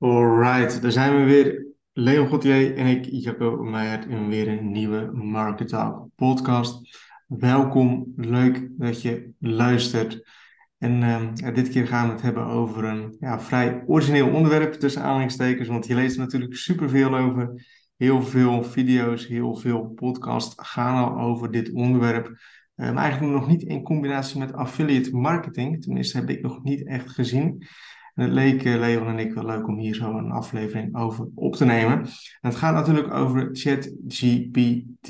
Alright, 0.00 0.82
daar 0.82 0.92
zijn 0.92 1.16
we 1.16 1.24
weer. 1.24 1.66
Leon 1.92 2.28
Gauthier 2.28 2.76
en 2.76 2.86
ik, 2.86 3.04
Jacco 3.10 3.62
Meijert, 3.62 4.06
in 4.06 4.28
weer 4.28 4.48
een 4.48 4.70
nieuwe 4.70 5.10
Market 5.12 5.68
Talk 5.68 6.08
podcast. 6.16 6.98
Welkom, 7.26 8.12
leuk 8.16 8.68
dat 8.70 9.02
je 9.02 9.30
luistert. 9.38 10.28
En 10.78 11.02
ehm, 11.02 11.54
dit 11.54 11.68
keer 11.68 11.86
gaan 11.86 12.06
we 12.06 12.12
het 12.12 12.22
hebben 12.22 12.46
over 12.46 12.84
een 12.84 13.16
ja, 13.18 13.40
vrij 13.40 13.82
origineel 13.86 14.30
onderwerp 14.30 14.72
tussen 14.72 15.02
aanhalingstekens, 15.02 15.68
want 15.68 15.86
je 15.86 15.94
leest 15.94 16.14
er 16.14 16.20
natuurlijk 16.20 16.56
superveel 16.56 17.16
over. 17.16 17.66
Heel 17.96 18.22
veel 18.22 18.64
video's, 18.64 19.26
heel 19.26 19.56
veel 19.56 19.88
podcasts 19.88 20.54
gaan 20.56 21.04
al 21.04 21.20
over 21.20 21.50
dit 21.50 21.72
onderwerp. 21.72 22.40
Maar 22.74 22.96
eigenlijk 22.96 23.32
nog 23.32 23.48
niet 23.48 23.62
in 23.62 23.82
combinatie 23.82 24.38
met 24.38 24.52
affiliate 24.52 25.16
marketing. 25.16 25.82
Tenminste, 25.82 26.18
heb 26.18 26.30
ik 26.30 26.42
nog 26.42 26.62
niet 26.62 26.86
echt 26.86 27.10
gezien. 27.10 27.66
Het 28.20 28.32
leek 28.32 28.64
uh, 28.64 28.78
Leon 28.78 29.06
en 29.06 29.18
ik 29.18 29.32
wel 29.32 29.44
leuk 29.44 29.68
om 29.68 29.78
hier 29.78 29.94
zo 29.94 30.16
een 30.16 30.30
aflevering 30.30 30.96
over 30.96 31.28
op 31.34 31.56
te 31.56 31.64
nemen. 31.64 31.98
En 32.00 32.08
het 32.40 32.54
gaat 32.54 32.74
natuurlijk 32.74 33.14
over 33.14 33.48
ChatGPT. 33.52 35.08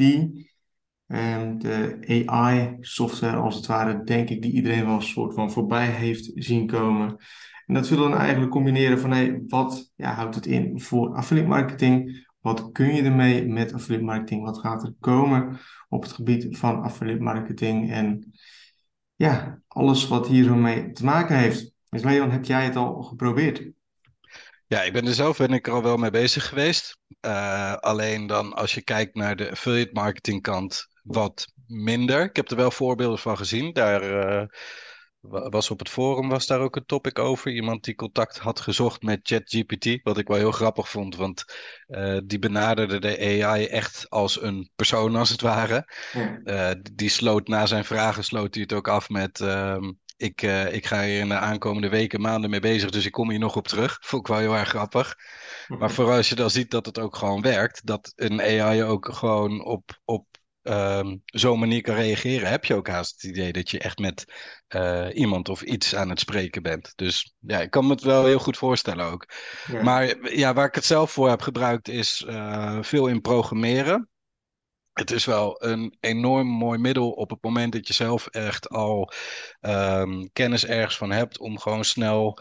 De 1.58 2.22
AI-software 2.26 3.36
als 3.36 3.54
het 3.56 3.66
ware, 3.66 4.04
denk 4.04 4.28
ik, 4.28 4.42
die 4.42 4.52
iedereen 4.52 4.84
wel 4.84 4.94
een 4.94 5.02
soort 5.02 5.34
van 5.34 5.50
voorbij 5.50 5.86
heeft 5.86 6.30
zien 6.34 6.66
komen. 6.66 7.16
En 7.66 7.74
dat 7.74 7.88
willen 7.88 8.04
we 8.04 8.10
dan 8.10 8.20
eigenlijk 8.20 8.50
combineren 8.50 9.00
van, 9.00 9.10
hey, 9.10 9.42
wat 9.46 9.92
ja, 9.96 10.12
houdt 10.12 10.34
het 10.34 10.46
in 10.46 10.80
voor 10.80 11.14
affiliate 11.14 11.48
marketing? 11.48 12.26
Wat 12.40 12.72
kun 12.72 12.94
je 12.94 13.02
ermee 13.02 13.46
met 13.46 13.72
affiliate 13.72 14.04
marketing? 14.04 14.44
Wat 14.44 14.58
gaat 14.58 14.82
er 14.82 14.94
komen 15.00 15.58
op 15.88 16.02
het 16.02 16.12
gebied 16.12 16.58
van 16.58 16.82
affiliate 16.82 17.22
marketing? 17.22 17.90
En 17.90 18.32
ja, 19.14 19.62
alles 19.68 20.08
wat 20.08 20.28
hier 20.28 20.44
zo 20.44 20.54
mee 20.54 20.92
te 20.92 21.04
maken 21.04 21.36
heeft. 21.36 21.69
Dus 21.90 22.02
Leon, 22.02 22.30
heb 22.30 22.44
jij 22.44 22.64
het 22.64 22.76
al 22.76 23.02
geprobeerd? 23.02 23.62
Ja, 24.66 24.82
ik 24.82 24.92
ben 24.92 25.06
er 25.06 25.14
zelf 25.14 25.36
ben 25.36 25.52
ik 25.52 25.66
er 25.66 25.72
al 25.72 25.82
wel 25.82 25.96
mee 25.96 26.10
bezig 26.10 26.48
geweest. 26.48 26.98
Uh, 27.26 27.74
alleen 27.74 28.26
dan 28.26 28.54
als 28.54 28.74
je 28.74 28.82
kijkt 28.82 29.14
naar 29.14 29.36
de 29.36 29.50
affiliate 29.50 29.92
marketing 29.92 30.42
kant 30.42 30.86
wat 31.02 31.52
minder. 31.66 32.22
Ik 32.22 32.36
heb 32.36 32.50
er 32.50 32.56
wel 32.56 32.70
voorbeelden 32.70 33.18
van 33.18 33.36
gezien. 33.36 33.72
Daar 33.72 34.10
uh, 34.10 34.44
was 35.50 35.70
op 35.70 35.78
het 35.78 35.88
forum 35.88 36.28
was 36.28 36.46
daar 36.46 36.60
ook 36.60 36.76
een 36.76 36.86
topic 36.86 37.18
over. 37.18 37.52
Iemand 37.52 37.84
die 37.84 37.94
contact 37.94 38.38
had 38.38 38.60
gezocht 38.60 39.02
met 39.02 39.20
ChatGPT. 39.22 40.02
Wat 40.02 40.18
ik 40.18 40.28
wel 40.28 40.36
heel 40.36 40.52
grappig 40.52 40.88
vond. 40.88 41.16
Want 41.16 41.44
uh, 41.88 42.18
die 42.24 42.38
benaderde 42.38 42.98
de 42.98 43.42
AI 43.44 43.66
echt 43.66 44.10
als 44.10 44.42
een 44.42 44.70
persoon 44.76 45.16
als 45.16 45.30
het 45.30 45.40
ware. 45.40 45.92
Ja. 46.12 46.74
die 46.92 47.08
sloot 47.08 47.48
na 47.48 47.66
zijn 47.66 47.84
vragen 47.84 48.24
sloot 48.24 48.54
hij 48.54 48.62
het 48.62 48.72
ook 48.72 48.88
af 48.88 49.08
met... 49.08 49.40
Ehm, 49.40 49.92
ik, 50.20 50.42
uh, 50.42 50.72
ik 50.72 50.86
ga 50.86 51.02
hier 51.02 51.20
in 51.20 51.28
de 51.28 51.38
aankomende 51.38 51.88
weken, 51.88 52.20
maanden 52.20 52.50
mee 52.50 52.60
bezig, 52.60 52.90
dus 52.90 53.06
ik 53.06 53.12
kom 53.12 53.30
hier 53.30 53.38
nog 53.38 53.56
op 53.56 53.68
terug. 53.68 53.98
Vond 54.06 54.22
ik 54.22 54.32
wel 54.34 54.38
heel 54.38 54.56
erg 54.56 54.68
grappig. 54.68 55.16
Maar 55.68 55.90
vooral 55.90 56.16
als 56.16 56.28
je 56.28 56.34
dan 56.34 56.50
ziet 56.50 56.70
dat 56.70 56.86
het 56.86 56.98
ook 56.98 57.16
gewoon 57.16 57.42
werkt, 57.42 57.86
dat 57.86 58.12
een 58.16 58.40
AI 58.40 58.82
ook 58.82 59.08
gewoon 59.12 59.64
op, 59.64 60.00
op 60.04 60.26
um, 60.62 61.22
zo'n 61.24 61.58
manier 61.58 61.82
kan 61.82 61.94
reageren, 61.94 62.48
heb 62.48 62.64
je 62.64 62.74
ook 62.74 62.88
haast 62.88 63.12
het 63.12 63.30
idee 63.30 63.52
dat 63.52 63.70
je 63.70 63.78
echt 63.78 63.98
met 63.98 64.24
uh, 64.68 65.06
iemand 65.12 65.48
of 65.48 65.62
iets 65.62 65.94
aan 65.94 66.08
het 66.08 66.20
spreken 66.20 66.62
bent. 66.62 66.92
Dus 66.96 67.34
ja, 67.38 67.60
ik 67.60 67.70
kan 67.70 67.86
me 67.86 67.92
het 67.92 68.02
wel 68.02 68.24
heel 68.24 68.38
goed 68.38 68.56
voorstellen 68.56 69.04
ook. 69.04 69.26
Ja. 69.66 69.82
Maar 69.82 70.30
ja, 70.36 70.54
waar 70.54 70.66
ik 70.66 70.74
het 70.74 70.84
zelf 70.84 71.10
voor 71.10 71.28
heb 71.28 71.40
gebruikt 71.40 71.88
is 71.88 72.24
uh, 72.28 72.78
veel 72.80 73.06
in 73.06 73.20
programmeren 73.20 74.09
het 74.92 75.10
is 75.10 75.24
wel 75.24 75.64
een 75.64 75.96
enorm 76.00 76.46
mooi 76.46 76.78
middel 76.78 77.10
op 77.10 77.30
het 77.30 77.42
moment 77.42 77.72
dat 77.72 77.86
je 77.86 77.92
zelf 77.92 78.26
echt 78.26 78.68
al 78.68 79.12
um, 79.60 80.32
kennis 80.32 80.66
ergens 80.66 80.96
van 80.96 81.10
hebt 81.10 81.38
om 81.38 81.58
gewoon 81.58 81.84
snel 81.84 82.38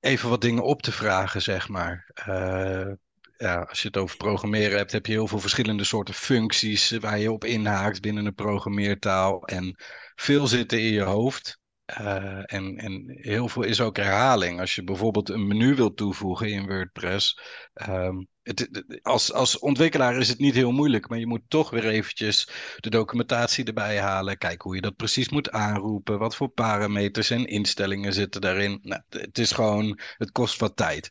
even 0.00 0.28
wat 0.28 0.40
dingen 0.40 0.62
op 0.62 0.82
te 0.82 0.92
vragen, 0.92 1.42
zeg 1.42 1.68
maar. 1.68 2.10
Uh, 2.28 2.92
ja, 3.36 3.60
als 3.60 3.82
je 3.82 3.86
het 3.86 3.96
over 3.96 4.16
programmeren 4.16 4.76
hebt, 4.76 4.92
heb 4.92 5.06
je 5.06 5.12
heel 5.12 5.28
veel 5.28 5.38
verschillende 5.38 5.84
soorten 5.84 6.14
functies 6.14 6.90
waar 6.90 7.18
je 7.18 7.32
op 7.32 7.44
inhaakt 7.44 8.00
binnen 8.00 8.26
een 8.26 8.34
programmeertaal. 8.34 9.46
En 9.46 9.76
veel 10.14 10.46
zitten 10.46 10.78
in 10.78 10.92
je 10.92 11.02
hoofd. 11.02 11.60
Uh, 12.00 12.42
en, 12.44 12.76
en 12.76 13.04
heel 13.06 13.48
veel 13.48 13.62
is 13.62 13.80
ook 13.80 13.96
herhaling. 13.96 14.60
Als 14.60 14.74
je 14.74 14.84
bijvoorbeeld 14.84 15.28
een 15.28 15.46
menu 15.46 15.74
wilt 15.74 15.96
toevoegen 15.96 16.48
in 16.48 16.66
WordPress. 16.66 17.40
Um, 17.88 18.28
het, 18.42 18.84
als, 19.02 19.32
als 19.32 19.58
ontwikkelaar 19.58 20.16
is 20.16 20.28
het 20.28 20.38
niet 20.38 20.54
heel 20.54 20.72
moeilijk, 20.72 21.08
maar 21.08 21.18
je 21.18 21.26
moet 21.26 21.42
toch 21.48 21.70
weer 21.70 21.86
eventjes 21.86 22.48
de 22.76 22.90
documentatie 22.90 23.64
erbij 23.64 24.00
halen. 24.00 24.38
Kijken 24.38 24.62
hoe 24.62 24.74
je 24.74 24.80
dat 24.80 24.96
precies 24.96 25.28
moet 25.28 25.50
aanroepen. 25.50 26.18
Wat 26.18 26.36
voor 26.36 26.48
parameters 26.48 27.30
en 27.30 27.46
instellingen 27.46 28.12
zitten 28.12 28.40
daarin. 28.40 28.78
Nou, 28.82 29.02
het 29.08 29.38
is 29.38 29.52
gewoon, 29.52 29.98
het 30.16 30.30
kost 30.30 30.60
wat 30.60 30.76
tijd. 30.76 31.10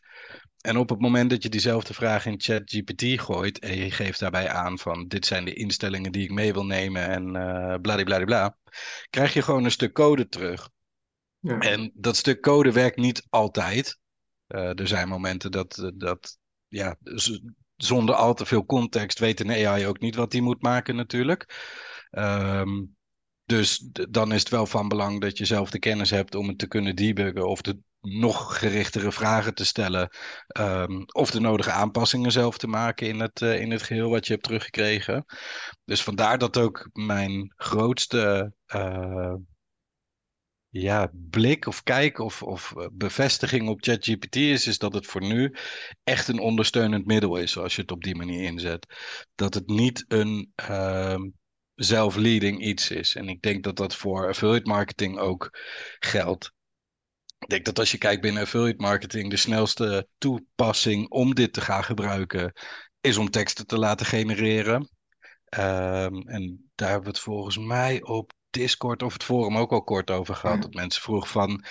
En 0.62 0.78
op 0.78 0.90
het 0.90 1.00
moment 1.00 1.30
dat 1.30 1.44
je 1.44 1.50
diezelfde 1.50 1.94
vraag 1.94 2.26
in 2.26 2.40
ChatGPT 2.42 3.22
gooit 3.22 3.60
en 3.60 3.78
je 3.78 3.92
geeft 3.92 4.20
daarbij 4.20 4.50
aan 4.50 4.80
van 4.80 5.08
dit 5.08 5.26
zijn 5.26 5.46
de 5.46 5.54
instellingen 5.54 6.12
die 6.12 6.24
ik 6.24 6.32
mee 6.32 6.54
wil 6.54 6.66
nemen 6.66 7.08
en 7.08 7.36
uh, 7.36 7.76
bladibladibla, 7.82 8.58
krijg 9.10 9.34
je 9.34 9.42
gewoon 9.42 9.64
een 9.64 9.72
stuk 9.72 9.94
code 9.94 10.28
terug. 10.28 10.70
Ja. 11.40 11.60
En 11.60 11.92
dat 11.94 12.16
stuk 12.16 12.42
code 12.42 12.72
werkt 12.72 12.98
niet 12.98 13.26
altijd. 13.30 14.00
Uh, 14.48 14.80
er 14.80 14.88
zijn 14.88 15.08
momenten 15.08 15.52
dat, 15.52 15.92
dat 15.96 16.38
ja, 16.68 16.98
zonder 17.76 18.16
al 18.16 18.34
te 18.34 18.46
veel 18.46 18.66
context 18.66 19.20
weet 19.20 19.40
een 19.40 19.68
AI 19.68 19.88
ook 19.88 20.00
niet 20.00 20.16
wat 20.16 20.32
hij 20.32 20.42
moet 20.42 20.62
maken 20.62 20.96
natuurlijk. 20.96 21.70
Um, 22.12 22.96
dus 23.46 23.90
dan 24.10 24.32
is 24.32 24.40
het 24.40 24.50
wel 24.50 24.66
van 24.66 24.88
belang 24.88 25.22
dat 25.22 25.38
je 25.38 25.46
zelf 25.46 25.70
de 25.70 25.80
kennis 25.80 26.10
hebt 26.10 26.36
om 26.36 26.48
het 26.48 26.58
te 26.58 26.68
kunnen 26.68 26.96
debuggen 26.96 27.48
of 27.48 27.62
de 27.62 27.80
nog 28.02 28.58
gerichtere 28.60 29.12
vragen 29.12 29.54
te 29.54 29.66
stellen. 29.66 30.10
Um, 30.60 31.04
of 31.06 31.32
de 31.32 31.40
nodige 31.40 31.72
aanpassingen 31.72 32.32
zelf 32.32 32.58
te 32.58 32.68
maken 32.68 33.08
in 33.08 33.20
het, 33.20 33.42
uh, 33.42 33.62
in 33.62 33.72
het 33.72 33.82
geheel 33.82 34.10
wat 34.10 34.26
je 34.26 34.34
hebt 34.34 34.46
teruggekregen. 34.46 35.26
Dus 35.86 36.04
vandaar 36.04 36.38
dat 36.38 36.58
ook 36.58 36.90
mijn 36.94 37.54
grootste 37.56 38.54
uh, 38.76 39.34
ja, 40.70 41.12
blik 41.14 41.68
of 41.68 41.84
kijk 41.84 42.20
of, 42.20 42.44
of 42.44 42.74
eh, 42.78 42.88
bevestiging 42.92 43.70
op 43.70 43.82
ChatGPT 43.82 44.36
is, 44.36 44.68
is 44.68 44.78
dat 44.78 44.94
het 44.94 45.06
voor 45.06 45.22
nu 45.22 45.56
echt 46.04 46.28
een 46.28 46.40
ondersteunend 46.40 47.06
middel 47.06 47.36
is, 47.36 47.58
als 47.58 47.76
je 47.76 47.82
het 47.82 47.92
op 47.92 48.04
die 48.04 48.16
manier 48.16 48.44
inzet. 48.44 48.86
Dat 49.36 49.54
het 49.54 49.68
niet 49.68 50.06
een 50.08 50.54
zelfleading 51.76 52.64
iets 52.64 52.92
is. 52.92 53.16
En 53.16 53.30
ik 53.30 53.42
denk 53.42 53.64
dat 53.64 53.76
dat 53.76 53.96
voor 53.96 54.28
affiliate 54.28 54.70
marketing 54.70 55.18
ook 55.18 55.60
geldt. 56.00 56.54
Ik 57.42 57.50
denk 57.50 57.66
dat 57.66 57.80
als 57.80 57.92
je 57.92 57.98
kijkt 57.98 58.22
binnen 58.22 58.42
affiliate 58.42 58.82
marketing, 58.82 59.30
de 59.30 59.38
snelste 59.38 60.08
toepassing 60.18 61.10
om 61.10 61.36
dit 61.36 61.54
te 61.54 61.62
gaan 61.62 61.84
gebruiken, 61.84 62.54
is 63.02 63.18
om 63.18 63.30
teksten 63.30 63.68
te 63.68 63.78
laten 63.78 64.06
genereren. 64.06 64.90
Um, 65.58 66.28
en 66.28 66.72
daar 66.76 66.90
hebben 66.90 67.08
we 67.08 67.14
het 67.16 67.20
volgens 67.20 67.58
mij 67.58 68.04
op 68.04 68.32
Discord 68.50 69.04
of 69.04 69.14
het 69.14 69.24
forum 69.24 69.58
ook 69.58 69.72
al 69.72 69.84
kort 69.84 70.12
over 70.12 70.36
gehad. 70.36 70.62
Dat 70.62 70.74
mensen 70.74 71.02
vroegen 71.02 71.30
van, 71.30 71.64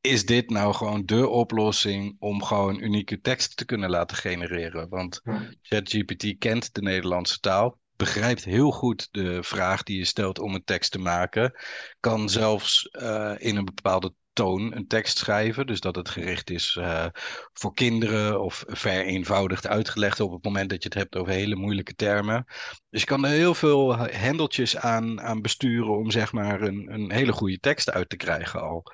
is 0.00 0.26
dit 0.26 0.50
nou 0.50 0.74
gewoon 0.74 1.06
de 1.06 1.28
oplossing 1.28 2.16
om 2.18 2.42
gewoon 2.42 2.80
unieke 2.80 3.20
teksten 3.20 3.56
te 3.56 3.64
kunnen 3.64 3.90
laten 3.90 4.16
genereren? 4.16 4.88
Want 4.88 5.20
ChatGPT 5.62 6.38
kent 6.38 6.74
de 6.74 6.82
Nederlandse 6.82 7.40
taal, 7.40 7.78
begrijpt 7.96 8.44
heel 8.44 8.70
goed 8.70 9.08
de 9.10 9.42
vraag 9.42 9.82
die 9.82 9.98
je 9.98 10.04
stelt 10.04 10.38
om 10.38 10.54
een 10.54 10.64
tekst 10.64 10.92
te 10.92 10.98
maken, 10.98 11.54
kan 12.00 12.28
zelfs 12.28 12.88
uh, 12.92 13.34
in 13.38 13.56
een 13.56 13.64
bepaalde 13.64 14.14
toon 14.34 14.76
een 14.76 14.86
tekst 14.86 15.18
schrijven. 15.18 15.66
Dus 15.66 15.80
dat 15.80 15.96
het 15.96 16.08
gericht 16.08 16.50
is 16.50 16.76
uh, 16.80 17.06
voor 17.52 17.74
kinderen 17.74 18.40
of 18.42 18.64
vereenvoudigd 18.66 19.66
uitgelegd 19.66 20.20
op 20.20 20.32
het 20.32 20.44
moment 20.44 20.70
dat 20.70 20.82
je 20.82 20.88
het 20.88 20.98
hebt 20.98 21.16
over 21.16 21.32
hele 21.32 21.56
moeilijke 21.56 21.94
termen. 21.94 22.44
Dus 22.90 23.00
je 23.00 23.06
kan 23.06 23.24
er 23.24 23.30
heel 23.30 23.54
veel 23.54 23.96
hendeltjes 23.96 24.76
aan, 24.76 25.20
aan 25.20 25.42
besturen 25.42 25.96
om 25.96 26.10
zeg 26.10 26.32
maar 26.32 26.62
een, 26.62 26.92
een 26.92 27.12
hele 27.12 27.32
goede 27.32 27.58
tekst 27.58 27.90
uit 27.90 28.08
te 28.08 28.16
krijgen 28.16 28.62
al. 28.62 28.92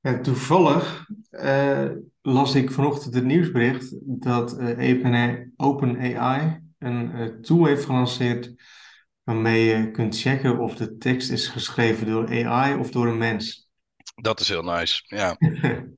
Ja, 0.00 0.20
toevallig 0.20 1.06
uh, 1.30 1.90
las 2.22 2.54
ik 2.54 2.70
vanochtend 2.70 3.14
het 3.14 3.24
nieuwsbericht 3.24 3.94
dat 4.04 4.58
uh, 4.60 5.46
OpenAI 5.56 6.60
een 6.78 7.38
tool 7.42 7.64
heeft 7.64 7.84
gelanceerd 7.84 8.54
waarmee 9.22 9.64
je 9.64 9.90
kunt 9.90 10.20
checken 10.20 10.58
of 10.58 10.74
de 10.74 10.96
tekst 10.96 11.30
is 11.30 11.48
geschreven 11.48 12.06
door 12.06 12.46
AI 12.46 12.74
of 12.74 12.90
door 12.90 13.06
een 13.06 13.18
mens. 13.18 13.65
Dat 14.22 14.40
is 14.40 14.48
heel 14.48 14.62
nice, 14.62 15.02
ja. 15.06 15.36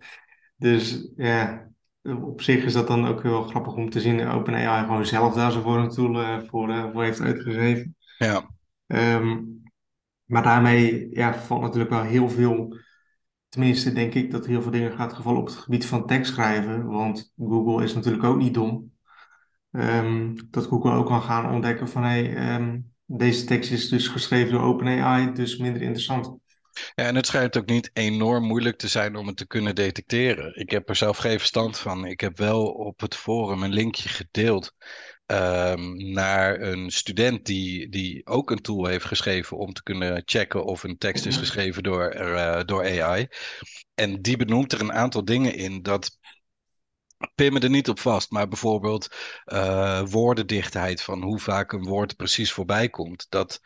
dus 0.57 1.11
ja, 1.17 1.69
op 2.03 2.43
zich 2.43 2.65
is 2.65 2.73
dat 2.73 2.87
dan 2.87 3.07
ook 3.07 3.23
wel 3.23 3.43
grappig 3.43 3.75
om 3.75 3.91
te 3.91 4.01
zien. 4.01 4.29
OpenAI 4.29 4.85
gewoon 4.85 5.07
zelf 5.07 5.35
daar 5.35 5.53
zo 5.53 5.61
voor 5.61 5.79
een 5.79 5.89
tool 5.89 6.21
uh, 6.21 6.39
voor, 6.49 6.69
uh, 6.69 6.93
voor 6.93 7.05
heeft 7.05 7.21
uitgegeven. 7.21 7.97
Ja. 8.19 8.51
Um, 8.87 9.63
maar 10.25 10.43
daarmee 10.43 11.09
ja, 11.11 11.35
valt 11.35 11.61
natuurlijk 11.61 11.91
wel 11.91 12.03
heel 12.03 12.29
veel. 12.29 12.77
Tenminste, 13.49 13.93
denk 13.93 14.15
ik 14.15 14.31
dat 14.31 14.47
heel 14.47 14.63
veel 14.63 14.71
dingen 14.71 14.93
gaat 14.93 15.13
gevallen 15.13 15.41
op 15.41 15.47
het 15.47 15.55
gebied 15.55 15.87
van 15.87 16.07
tekstschrijven. 16.07 16.87
Want 16.87 17.33
Google 17.37 17.85
is 17.85 17.95
natuurlijk 17.95 18.25
ook 18.25 18.39
niet 18.39 18.55
dom. 18.55 18.93
Um, 19.71 20.35
dat 20.51 20.67
Google 20.67 20.93
ook 20.93 21.07
kan 21.07 21.23
gaan 21.23 21.53
ontdekken 21.53 21.89
van 21.89 22.03
hey, 22.03 22.55
um, 22.55 22.93
deze 23.05 23.45
tekst 23.45 23.71
is 23.71 23.89
dus 23.89 24.09
geschreven 24.09 24.53
door 24.53 24.63
OpenAI, 24.63 25.33
dus 25.33 25.57
minder 25.57 25.83
interessant. 25.83 26.37
Ja, 26.95 27.05
en 27.05 27.15
het 27.15 27.27
schijnt 27.27 27.57
ook 27.57 27.67
niet 27.67 27.91
enorm 27.93 28.45
moeilijk 28.45 28.79
te 28.79 28.89
zijn 28.89 29.17
om 29.17 29.27
het 29.27 29.37
te 29.37 29.47
kunnen 29.47 29.75
detecteren. 29.75 30.61
Ik 30.61 30.71
heb 30.71 30.89
er 30.89 30.97
zelf 30.97 31.17
geen 31.17 31.39
verstand 31.39 31.79
van. 31.79 32.05
Ik 32.05 32.21
heb 32.21 32.39
wel 32.39 32.67
op 32.67 33.01
het 33.01 33.15
forum 33.15 33.63
een 33.63 33.73
linkje 33.73 34.09
gedeeld 34.09 34.75
um, 35.27 36.13
naar 36.13 36.61
een 36.61 36.91
student 36.91 37.47
die, 37.47 37.89
die 37.89 38.27
ook 38.27 38.51
een 38.51 38.61
tool 38.61 38.85
heeft 38.87 39.05
geschreven 39.05 39.57
om 39.57 39.73
te 39.73 39.83
kunnen 39.83 40.23
checken 40.25 40.65
of 40.65 40.83
een 40.83 40.99
tekst 40.99 41.27
is 41.27 41.37
geschreven 41.37 41.83
door, 41.83 42.15
uh, 42.15 42.61
door 42.65 43.03
AI. 43.03 43.29
En 43.95 44.23
die 44.23 44.37
benoemt 44.37 44.73
er 44.73 44.81
een 44.81 44.93
aantal 44.93 45.25
dingen 45.25 45.55
in 45.55 45.83
dat 45.83 46.19
pin 47.35 47.53
me 47.53 47.61
er 47.61 47.71
niet 47.71 47.89
op 47.89 48.01
vast, 48.01 48.31
maar 48.31 48.49
bijvoorbeeld 48.49 49.15
uh, 49.47 50.03
woordendichtheid 50.07 51.03
van 51.03 51.23
hoe 51.23 51.39
vaak 51.39 51.73
een 51.73 51.85
woord 51.85 52.17
precies 52.17 52.53
voorbij 52.53 52.89
komt. 52.89 53.27
Dat, 53.29 53.61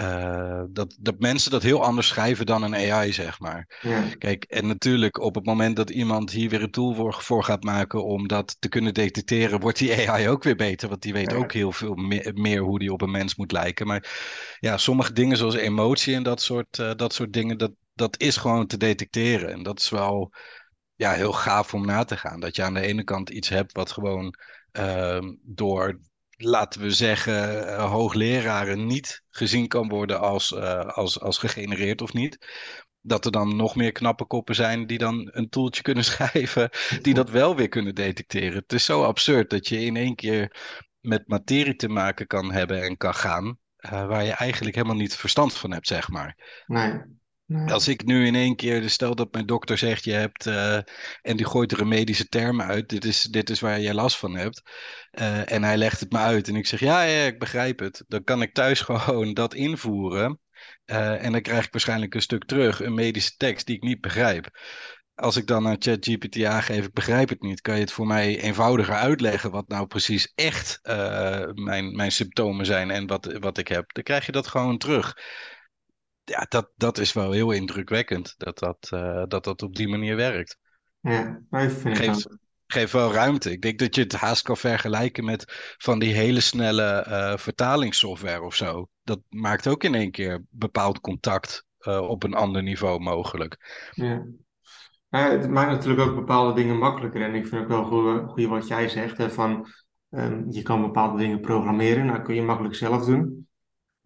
uh, 0.00 0.62
dat, 0.70 0.96
dat 1.00 1.18
mensen 1.18 1.50
dat 1.50 1.62
heel 1.62 1.84
anders 1.84 2.06
schrijven 2.06 2.46
dan 2.46 2.62
een 2.62 2.92
AI, 2.92 3.12
zeg 3.12 3.40
maar. 3.40 3.78
Ja. 3.80 4.04
Kijk, 4.18 4.44
en 4.44 4.66
natuurlijk 4.66 5.18
op 5.18 5.34
het 5.34 5.46
moment 5.46 5.76
dat 5.76 5.90
iemand 5.90 6.30
hier 6.30 6.50
weer 6.50 6.62
een 6.62 6.70
tool 6.70 6.94
voor, 6.94 7.14
voor 7.22 7.44
gaat 7.44 7.62
maken 7.62 8.04
om 8.04 8.28
dat 8.28 8.56
te 8.58 8.68
kunnen 8.68 8.94
detecteren, 8.94 9.60
wordt 9.60 9.78
die 9.78 10.08
AI 10.08 10.28
ook 10.28 10.42
weer 10.42 10.56
beter, 10.56 10.88
want 10.88 11.02
die 11.02 11.12
weet 11.12 11.32
ook 11.32 11.52
heel 11.52 11.72
veel 11.72 11.94
meer, 11.94 12.30
meer, 12.34 12.60
hoe 12.60 12.78
die 12.78 12.92
op 12.92 13.02
een 13.02 13.10
mens 13.10 13.36
moet 13.36 13.52
lijken. 13.52 13.86
Maar 13.86 14.08
ja, 14.60 14.76
sommige 14.76 15.12
dingen 15.12 15.36
zoals 15.36 15.54
emotie 15.54 16.14
en 16.14 16.22
dat 16.22 16.42
soort, 16.42 16.78
uh, 16.78 16.90
dat 16.96 17.12
soort 17.12 17.32
dingen, 17.32 17.58
dat, 17.58 17.72
dat 17.94 18.20
is 18.20 18.36
gewoon 18.36 18.66
te 18.66 18.76
detecteren. 18.76 19.52
En 19.52 19.62
dat 19.62 19.80
is 19.80 19.88
wel 19.88 20.32
ja, 20.94 21.12
heel 21.12 21.32
gaaf 21.32 21.74
om 21.74 21.86
na 21.86 22.04
te 22.04 22.16
gaan. 22.16 22.40
Dat 22.40 22.56
je 22.56 22.62
aan 22.62 22.74
de 22.74 22.80
ene 22.80 23.04
kant 23.04 23.30
iets 23.30 23.48
hebt 23.48 23.72
wat 23.72 23.92
gewoon 23.92 24.34
uh, 24.72 25.18
door 25.42 26.00
laten 26.36 26.80
we 26.80 26.90
zeggen, 26.90 27.66
uh, 27.66 27.90
hoogleraren 27.90 28.86
niet 28.86 29.22
gezien 29.30 29.68
kan 29.68 29.88
worden 29.88 30.20
als, 30.20 30.52
uh, 30.52 30.86
als, 30.86 31.20
als 31.20 31.38
gegenereerd 31.38 32.02
of 32.02 32.12
niet. 32.12 32.46
Dat 33.00 33.24
er 33.24 33.32
dan 33.32 33.56
nog 33.56 33.76
meer 33.76 33.92
knappe 33.92 34.24
koppen 34.24 34.54
zijn 34.54 34.86
die 34.86 34.98
dan 34.98 35.28
een 35.32 35.48
toeltje 35.48 35.82
kunnen 35.82 36.04
schrijven, 36.14 36.70
die 37.02 37.14
dat 37.14 37.30
wel 37.30 37.56
weer 37.56 37.68
kunnen 37.68 37.94
detecteren. 37.94 38.58
Het 38.58 38.72
is 38.72 38.84
zo 38.84 39.04
absurd 39.04 39.50
dat 39.50 39.68
je 39.68 39.80
in 39.80 39.96
één 39.96 40.14
keer 40.14 40.56
met 41.00 41.28
materie 41.28 41.76
te 41.76 41.88
maken 41.88 42.26
kan 42.26 42.52
hebben 42.52 42.82
en 42.82 42.96
kan 42.96 43.14
gaan, 43.14 43.58
uh, 43.80 44.06
waar 44.06 44.24
je 44.24 44.32
eigenlijk 44.32 44.76
helemaal 44.76 44.96
niet 44.96 45.16
verstand 45.16 45.54
van 45.54 45.70
hebt, 45.72 45.86
zeg 45.86 46.08
maar. 46.08 46.62
Nee. 46.66 47.00
Als 47.46 47.88
ik 47.88 48.04
nu 48.04 48.26
in 48.26 48.34
één 48.34 48.56
keer, 48.56 48.90
stel 48.90 49.14
dat 49.14 49.32
mijn 49.32 49.46
dokter 49.46 49.78
zegt 49.78 50.04
je 50.04 50.12
hebt, 50.12 50.46
uh, 50.46 50.76
en 51.22 51.36
die 51.36 51.46
gooit 51.46 51.72
er 51.72 51.80
een 51.80 51.88
medische 51.88 52.28
term 52.28 52.62
uit, 52.62 52.88
dit 52.88 53.04
is, 53.04 53.22
dit 53.22 53.50
is 53.50 53.60
waar 53.60 53.80
jij 53.80 53.94
last 53.94 54.16
van 54.16 54.36
hebt, 54.36 54.62
uh, 55.12 55.52
en 55.52 55.62
hij 55.62 55.76
legt 55.76 56.00
het 56.00 56.12
me 56.12 56.18
uit 56.18 56.48
en 56.48 56.56
ik 56.56 56.66
zeg 56.66 56.80
ja, 56.80 57.02
ja, 57.02 57.24
ik 57.24 57.38
begrijp 57.38 57.78
het, 57.78 58.04
dan 58.08 58.24
kan 58.24 58.42
ik 58.42 58.54
thuis 58.54 58.80
gewoon 58.90 59.34
dat 59.34 59.54
invoeren 59.54 60.40
uh, 60.86 61.24
en 61.24 61.32
dan 61.32 61.40
krijg 61.40 61.64
ik 61.64 61.72
waarschijnlijk 61.72 62.14
een 62.14 62.22
stuk 62.22 62.44
terug, 62.44 62.80
een 62.80 62.94
medische 62.94 63.36
tekst 63.36 63.66
die 63.66 63.76
ik 63.76 63.82
niet 63.82 64.00
begrijp. 64.00 64.58
Als 65.14 65.36
ik 65.36 65.46
dan 65.46 65.66
aan 65.66 65.76
ChatGPT 65.78 66.44
aangeef, 66.44 66.84
ik 66.84 66.92
begrijp 66.92 67.28
het 67.28 67.42
niet, 67.42 67.60
kan 67.60 67.74
je 67.74 67.80
het 67.80 67.92
voor 67.92 68.06
mij 68.06 68.40
eenvoudiger 68.40 68.94
uitleggen 68.94 69.50
wat 69.50 69.68
nou 69.68 69.86
precies 69.86 70.32
echt 70.34 70.80
mijn, 71.54 71.96
mijn 71.96 72.12
symptomen 72.12 72.66
zijn 72.66 72.90
en 72.90 73.06
wat, 73.06 73.36
wat 73.40 73.58
ik 73.58 73.68
heb. 73.68 73.92
Dan 73.92 74.02
krijg 74.02 74.26
je 74.26 74.32
dat 74.32 74.46
gewoon 74.46 74.78
terug 74.78 75.14
ja, 76.26 76.46
dat, 76.48 76.70
dat 76.76 76.98
is 76.98 77.12
wel 77.12 77.32
heel 77.32 77.50
indrukwekkend 77.50 78.34
dat 78.36 78.58
dat, 78.58 78.90
uh, 78.94 79.22
dat, 79.28 79.44
dat 79.44 79.62
op 79.62 79.76
die 79.76 79.88
manier 79.88 80.16
werkt. 80.16 80.58
Ja, 81.00 81.40
vind 81.50 81.96
geeft, 81.96 82.28
geeft 82.66 82.92
wel 82.92 83.12
ruimte. 83.12 83.50
Ik 83.50 83.62
denk 83.62 83.78
dat 83.78 83.94
je 83.94 84.00
het 84.00 84.12
haast 84.12 84.42
kan 84.42 84.56
vergelijken 84.56 85.24
met 85.24 85.74
van 85.78 85.98
die 85.98 86.14
hele 86.14 86.40
snelle 86.40 87.06
uh, 87.08 87.36
vertalingssoftware 87.36 88.42
of 88.42 88.54
zo. 88.54 88.88
Dat 89.02 89.20
maakt 89.28 89.66
ook 89.66 89.84
in 89.84 89.94
één 89.94 90.10
keer 90.10 90.44
bepaald 90.50 91.00
contact 91.00 91.64
uh, 91.80 92.00
op 92.00 92.22
een 92.22 92.34
ander 92.34 92.62
niveau 92.62 93.00
mogelijk. 93.00 93.56
Ja. 93.90 94.26
ja. 95.08 95.30
het 95.30 95.50
maakt 95.50 95.70
natuurlijk 95.70 96.08
ook 96.08 96.14
bepaalde 96.14 96.54
dingen 96.54 96.78
makkelijker. 96.78 97.22
En 97.22 97.34
ik 97.34 97.46
vind 97.46 97.62
ook 97.62 97.68
wel 97.68 97.84
goed, 97.84 98.30
goed 98.30 98.46
wat 98.46 98.66
jij 98.66 98.88
zegt. 98.88 99.18
Hè, 99.18 99.30
van, 99.30 99.66
um, 100.10 100.46
je 100.50 100.62
kan 100.62 100.80
bepaalde 100.80 101.18
dingen 101.18 101.40
programmeren. 101.40 102.06
Nou 102.06 102.22
kun 102.22 102.34
je 102.34 102.42
makkelijk 102.42 102.74
zelf 102.74 103.04
doen. 103.04 103.45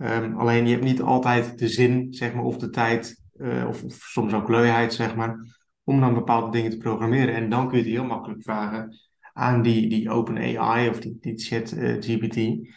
Um, 0.02 0.38
alleen 0.38 0.64
je 0.67 0.73
hebt 0.73 0.85
niet 0.85 1.02
altijd 1.02 1.58
de 1.58 1.69
zin, 1.69 2.06
zeg 2.14 2.35
maar, 2.35 2.44
of 2.44 2.56
de 2.56 2.70
tijd, 2.70 3.23
uh, 3.37 3.67
of, 3.69 3.82
of, 3.82 3.94
soms 3.94 4.32
ook 4.32 4.49
luiheid, 4.49 4.94
zeg 4.94 5.17
maar, 5.17 5.37
om 5.85 6.00
dan 6.00 6.14
bepaalde 6.14 6.50
dingen 6.50 6.70
te 6.70 6.76
programmeren. 6.76 7.35
En 7.35 7.50
dan 7.50 7.69
kun 7.69 7.79
je 7.79 7.85
het 7.85 7.93
heel 7.93 8.05
makkelijk 8.05 8.43
vragen 8.43 8.99
aan 9.32 9.62
die, 9.62 9.88
die 9.88 10.11
open 10.11 10.58
AI 10.58 10.88
of 10.88 11.00
die, 11.00 11.19
die 11.20 11.38
chat 11.38 11.73
eh, 11.73 11.94
GPT, 12.00 12.69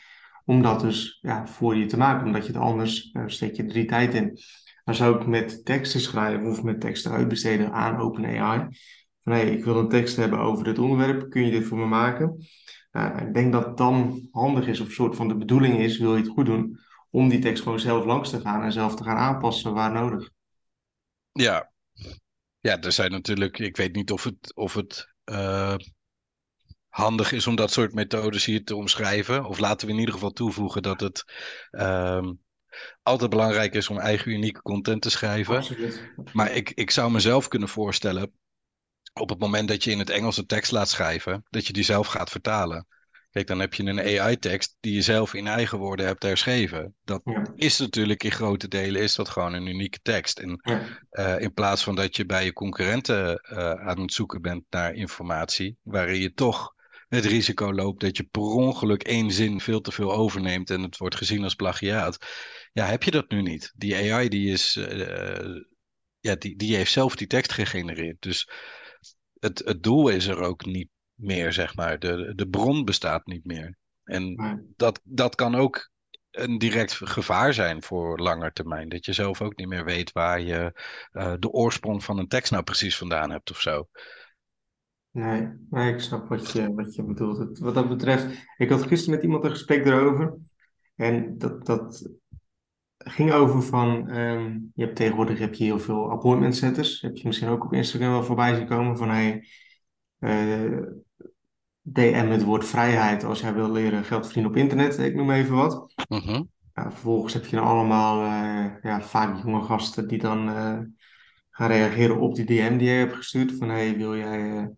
om 0.45 0.61
dat 0.61 0.79
dus 0.79 1.19
ja, 1.21 1.47
voor 1.47 1.75
je 1.75 1.85
te 1.85 1.97
maken, 1.97 2.25
omdat 2.25 2.45
je 2.45 2.51
het 2.51 2.61
anders, 2.61 3.09
uh, 3.13 3.23
steek 3.25 3.55
je 3.55 3.65
drie 3.65 3.85
tijd 3.85 4.13
in. 4.13 4.39
Maar 4.83 4.95
zou 4.95 5.19
ik 5.19 5.27
met 5.27 5.65
teksten 5.65 5.99
schrijven 5.99 6.49
of 6.49 6.63
met 6.63 6.81
teksten 6.81 7.11
uitbesteden 7.11 7.71
aan 7.71 7.97
open 7.97 8.25
AI, 8.25 8.67
van 9.21 9.33
hey, 9.33 9.49
ik 9.49 9.63
wil 9.63 9.77
een 9.77 9.89
tekst 9.89 10.15
hebben 10.15 10.39
over 10.39 10.63
dit 10.63 10.79
onderwerp, 10.79 11.29
kun 11.29 11.45
je 11.45 11.51
dit 11.51 11.65
voor 11.65 11.77
me 11.77 11.85
maken? 11.85 12.37
ik 13.27 13.33
denk 13.33 13.51
dat 13.51 13.65
het 13.65 13.77
dan 13.77 14.27
handig 14.31 14.67
is, 14.67 14.79
of 14.79 14.87
een 14.87 14.93
soort 14.93 15.15
van 15.15 15.27
de 15.27 15.37
bedoeling 15.37 15.77
is, 15.77 15.97
wil 15.97 16.15
je 16.15 16.21
het 16.21 16.31
goed 16.31 16.45
doen, 16.45 16.79
om 17.13 17.29
die 17.29 17.39
tekst 17.39 17.63
gewoon 17.63 17.79
zelf 17.79 18.05
langs 18.05 18.29
te 18.29 18.39
gaan 18.39 18.63
en 18.63 18.71
zelf 18.71 18.95
te 18.95 19.03
gaan 19.03 19.17
aanpassen 19.17 19.73
waar 19.73 19.91
nodig. 19.91 20.29
Ja, 21.31 21.71
ja 22.59 22.81
er 22.81 22.91
zijn 22.91 23.11
natuurlijk, 23.11 23.59
ik 23.59 23.77
weet 23.77 23.95
niet 23.95 24.11
of 24.11 24.23
het, 24.23 24.55
of 24.55 24.73
het 24.73 25.13
uh, 25.25 25.75
handig 26.87 27.31
is 27.31 27.47
om 27.47 27.55
dat 27.55 27.71
soort 27.71 27.93
methodes 27.93 28.45
hier 28.45 28.63
te 28.63 28.75
omschrijven. 28.75 29.45
Of 29.45 29.59
laten 29.59 29.87
we 29.87 29.93
in 29.93 29.99
ieder 29.99 30.13
geval 30.13 30.31
toevoegen 30.31 30.81
dat 30.81 30.99
het 30.99 31.23
uh, 31.71 32.29
altijd 33.03 33.29
belangrijk 33.29 33.73
is 33.73 33.89
om 33.89 33.97
eigen 33.97 34.31
unieke 34.31 34.61
content 34.61 35.01
te 35.01 35.09
schrijven. 35.09 35.55
Absoluut. 35.55 36.11
Maar 36.33 36.51
ik, 36.51 36.69
ik 36.69 36.91
zou 36.91 37.11
mezelf 37.11 37.47
kunnen 37.47 37.69
voorstellen, 37.69 38.31
op 39.13 39.29
het 39.29 39.39
moment 39.39 39.67
dat 39.67 39.83
je 39.83 39.91
in 39.91 39.99
het 39.99 40.09
Engels 40.09 40.37
een 40.37 40.45
tekst 40.45 40.71
laat 40.71 40.89
schrijven, 40.89 41.45
dat 41.49 41.67
je 41.67 41.73
die 41.73 41.83
zelf 41.83 42.07
gaat 42.07 42.29
vertalen. 42.29 42.87
Kijk, 43.33 43.47
dan 43.47 43.59
heb 43.59 43.73
je 43.73 43.83
een 43.83 44.21
AI-tekst 44.21 44.77
die 44.79 44.93
je 44.93 45.01
zelf 45.01 45.33
in 45.33 45.47
eigen 45.47 45.77
woorden 45.77 46.05
hebt 46.05 46.23
herschreven. 46.23 46.95
Dat 47.03 47.21
is 47.55 47.77
natuurlijk 47.77 48.23
in 48.23 48.31
grote 48.31 48.67
delen 48.67 49.01
is 49.01 49.15
dat 49.15 49.29
gewoon 49.29 49.53
een 49.53 49.67
unieke 49.67 49.99
tekst. 50.01 50.39
En 50.39 50.61
uh, 51.11 51.39
in 51.39 51.53
plaats 51.53 51.83
van 51.83 51.95
dat 51.95 52.15
je 52.15 52.25
bij 52.25 52.45
je 52.45 52.53
concurrenten 52.53 53.41
uh, 53.51 53.57
aan 53.71 54.01
het 54.01 54.13
zoeken 54.13 54.41
bent 54.41 54.63
naar 54.69 54.93
informatie, 54.93 55.77
waarin 55.81 56.21
je 56.21 56.33
toch 56.33 56.73
het 57.07 57.25
risico 57.25 57.73
loopt 57.73 58.01
dat 58.01 58.17
je 58.17 58.23
per 58.23 58.41
ongeluk 58.41 59.03
één 59.03 59.31
zin 59.31 59.59
veel 59.59 59.81
te 59.81 59.91
veel 59.91 60.13
overneemt 60.13 60.69
en 60.69 60.81
het 60.81 60.97
wordt 60.97 61.15
gezien 61.15 61.43
als 61.43 61.55
plagiaat. 61.55 62.17
Ja, 62.71 62.85
heb 62.85 63.03
je 63.03 63.11
dat 63.11 63.29
nu 63.29 63.41
niet? 63.41 63.73
Die 63.75 64.13
AI 64.13 64.29
die 64.29 64.51
is, 64.51 64.75
uh, 64.75 65.61
ja, 66.19 66.35
die, 66.35 66.55
die 66.55 66.75
heeft 66.75 66.91
zelf 66.91 67.15
die 67.15 67.27
tekst 67.27 67.51
gegenereerd. 67.51 68.21
Dus 68.21 68.49
het, 69.39 69.61
het 69.65 69.83
doel 69.83 70.09
is 70.09 70.27
er 70.27 70.39
ook 70.39 70.65
niet 70.65 70.89
meer, 71.13 71.53
zeg 71.53 71.75
maar. 71.75 71.99
De, 71.99 72.33
de 72.35 72.47
bron 72.47 72.85
bestaat 72.85 73.25
niet 73.25 73.45
meer. 73.45 73.77
En 74.03 74.35
dat, 74.75 74.99
dat 75.03 75.35
kan 75.35 75.55
ook 75.55 75.91
een 76.31 76.57
direct 76.57 76.93
gevaar 76.93 77.53
zijn 77.53 77.83
voor 77.83 78.19
langer 78.19 78.53
termijn. 78.53 78.89
Dat 78.89 79.05
je 79.05 79.13
zelf 79.13 79.41
ook 79.41 79.57
niet 79.57 79.67
meer 79.67 79.85
weet 79.85 80.11
waar 80.11 80.41
je 80.41 80.79
uh, 81.13 81.33
de 81.39 81.49
oorsprong 81.49 82.03
van 82.03 82.17
een 82.17 82.27
tekst 82.27 82.51
nou 82.51 82.63
precies 82.63 82.97
vandaan 82.97 83.31
hebt 83.31 83.51
of 83.51 83.59
zo. 83.59 83.87
Nee, 85.11 85.49
nee 85.69 85.93
ik 85.93 85.99
snap 85.99 86.27
wat 86.27 86.51
je, 86.51 86.73
wat 86.73 86.95
je 86.95 87.03
bedoelt. 87.03 87.59
Wat 87.59 87.73
dat 87.73 87.89
betreft, 87.89 88.45
ik 88.57 88.69
had 88.69 88.83
gisteren 88.83 89.15
met 89.15 89.23
iemand 89.23 89.43
een 89.43 89.49
gesprek 89.49 89.85
erover. 89.85 90.37
En 90.95 91.37
dat, 91.37 91.65
dat 91.65 92.09
ging 92.97 93.31
over 93.31 93.63
van, 93.63 94.17
um, 94.17 94.71
je 94.75 94.83
hebt 94.83 94.95
tegenwoordig 94.95 95.39
heb 95.39 95.53
je 95.53 95.63
heel 95.63 95.79
veel 95.79 96.11
appointment 96.11 96.55
setters. 96.55 97.01
Heb 97.01 97.15
je 97.15 97.27
misschien 97.27 97.47
ook 97.47 97.65
op 97.65 97.73
Instagram 97.73 98.11
wel 98.11 98.23
voorbij 98.23 98.55
zien 98.55 98.67
komen 98.67 98.97
van, 98.97 99.09
hey, 99.09 99.47
DM 101.81 102.27
het 102.29 102.43
woord 102.43 102.65
vrijheid 102.65 103.23
als 103.23 103.39
jij 103.39 103.53
wil 103.53 103.71
leren 103.71 104.03
geld 104.03 104.25
verdienen 104.25 104.51
op 104.51 104.57
internet, 104.57 104.99
ik 104.99 105.15
noem 105.15 105.31
even 105.31 105.55
wat. 105.55 105.93
Uh 106.09 106.39
vervolgens 106.73 107.33
heb 107.33 107.45
je 107.45 107.55
dan 107.55 107.65
allemaal 107.65 108.23
uh, 108.23 108.65
ja, 108.81 109.01
vaak 109.01 109.43
jonge 109.43 109.61
gasten 109.61 110.07
die 110.07 110.19
dan 110.19 110.49
uh, 110.49 110.79
gaan 111.49 111.67
reageren 111.67 112.19
op 112.19 112.35
die 112.35 112.45
DM 112.45 112.77
die 112.77 112.89
je 112.89 112.93
hebt 112.93 113.15
gestuurd. 113.15 113.51
Van 113.57 113.69
hey, 113.69 113.97
wil 113.97 114.17
jij 114.17 114.71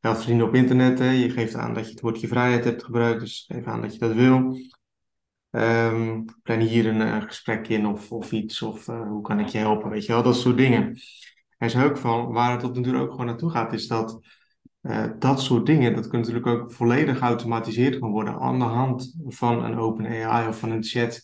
geld 0.00 0.16
verdienen 0.16 0.46
op 0.46 0.54
internet? 0.54 0.98
Hè? 0.98 1.10
Je 1.10 1.30
geeft 1.30 1.54
aan 1.54 1.74
dat 1.74 1.84
je 1.84 1.90
het 1.90 2.00
woordje 2.00 2.28
vrijheid 2.28 2.64
hebt 2.64 2.84
gebruikt, 2.84 3.20
dus 3.20 3.44
geef 3.48 3.64
aan 3.64 3.80
dat 3.80 3.92
je 3.92 3.98
dat 3.98 4.12
wil. 4.12 4.58
Um, 5.50 6.24
plan 6.42 6.60
hier 6.60 6.86
een, 6.86 7.00
een 7.00 7.22
gesprek 7.22 7.68
in 7.68 7.86
of, 7.86 8.12
of 8.12 8.32
iets, 8.32 8.62
of 8.62 8.86
hoe 8.86 9.22
kan 9.22 9.40
ik 9.40 9.46
je 9.46 9.58
helpen, 9.58 9.90
weet 9.90 10.06
je 10.06 10.12
wel, 10.12 10.22
dat 10.22 10.36
soort 10.36 10.56
dingen. 10.56 10.98
Hij 11.56 11.68
zei 11.68 11.88
ook 11.88 11.96
van, 11.96 12.32
waar 12.32 12.52
het 12.52 12.64
op 12.64 12.74
de 12.74 12.80
duur 12.80 13.00
ook 13.00 13.10
gewoon 13.10 13.26
naartoe 13.26 13.50
gaat, 13.50 13.72
is 13.72 13.86
dat 13.86 14.20
uh, 14.88 15.04
dat 15.18 15.42
soort 15.42 15.66
dingen, 15.66 15.94
dat 15.94 16.08
kan 16.08 16.18
natuurlijk 16.20 16.46
ook 16.46 16.72
volledig 16.72 17.18
geautomatiseerd 17.18 17.96
gaan 17.96 18.10
worden 18.10 18.38
aan 18.40 18.58
de 18.58 18.64
hand 18.64 19.14
van 19.26 19.64
een 19.64 19.78
open 19.78 20.06
AI 20.06 20.48
of 20.48 20.58
van 20.58 20.70
een 20.70 20.84
chat 20.84 21.20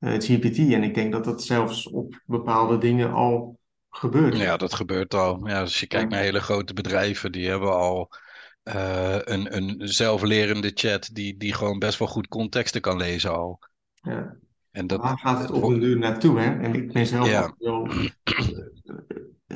uh, 0.00 0.12
GPT. 0.12 0.58
En 0.58 0.82
ik 0.82 0.94
denk 0.94 1.12
dat 1.12 1.24
dat 1.24 1.42
zelfs 1.42 1.88
op 1.88 2.22
bepaalde 2.26 2.78
dingen 2.78 3.12
al 3.12 3.58
gebeurt. 3.90 4.36
Ja, 4.36 4.56
dat 4.56 4.74
gebeurt 4.74 5.14
al. 5.14 5.48
Ja, 5.48 5.60
als 5.60 5.80
je 5.80 5.86
kijkt 5.86 6.10
naar 6.10 6.20
hele 6.20 6.40
grote 6.40 6.72
bedrijven, 6.72 7.32
die 7.32 7.48
hebben 7.48 7.76
al 7.76 8.10
uh, 8.64 9.16
een, 9.18 9.56
een 9.56 9.88
zelflerende 9.88 10.70
chat 10.74 11.08
die, 11.12 11.36
die 11.36 11.54
gewoon 11.54 11.78
best 11.78 11.98
wel 11.98 12.08
goed 12.08 12.28
contexten 12.28 12.80
kan 12.80 12.96
lezen 12.96 13.32
al. 13.32 13.58
Ja. 14.02 14.36
En 14.70 14.86
dat, 14.86 15.00
Waar 15.00 15.18
gaat 15.18 15.38
het 15.38 15.50
op 15.50 15.62
een 15.62 15.80
duur 15.80 15.98
naartoe? 15.98 16.40
Hè? 16.40 16.60
En 16.60 16.74
ik 16.74 16.92
ben 16.92 17.06
zelf 17.06 17.28
Ja. 17.28 17.54
wel 17.58 17.88
eh, 18.24 18.65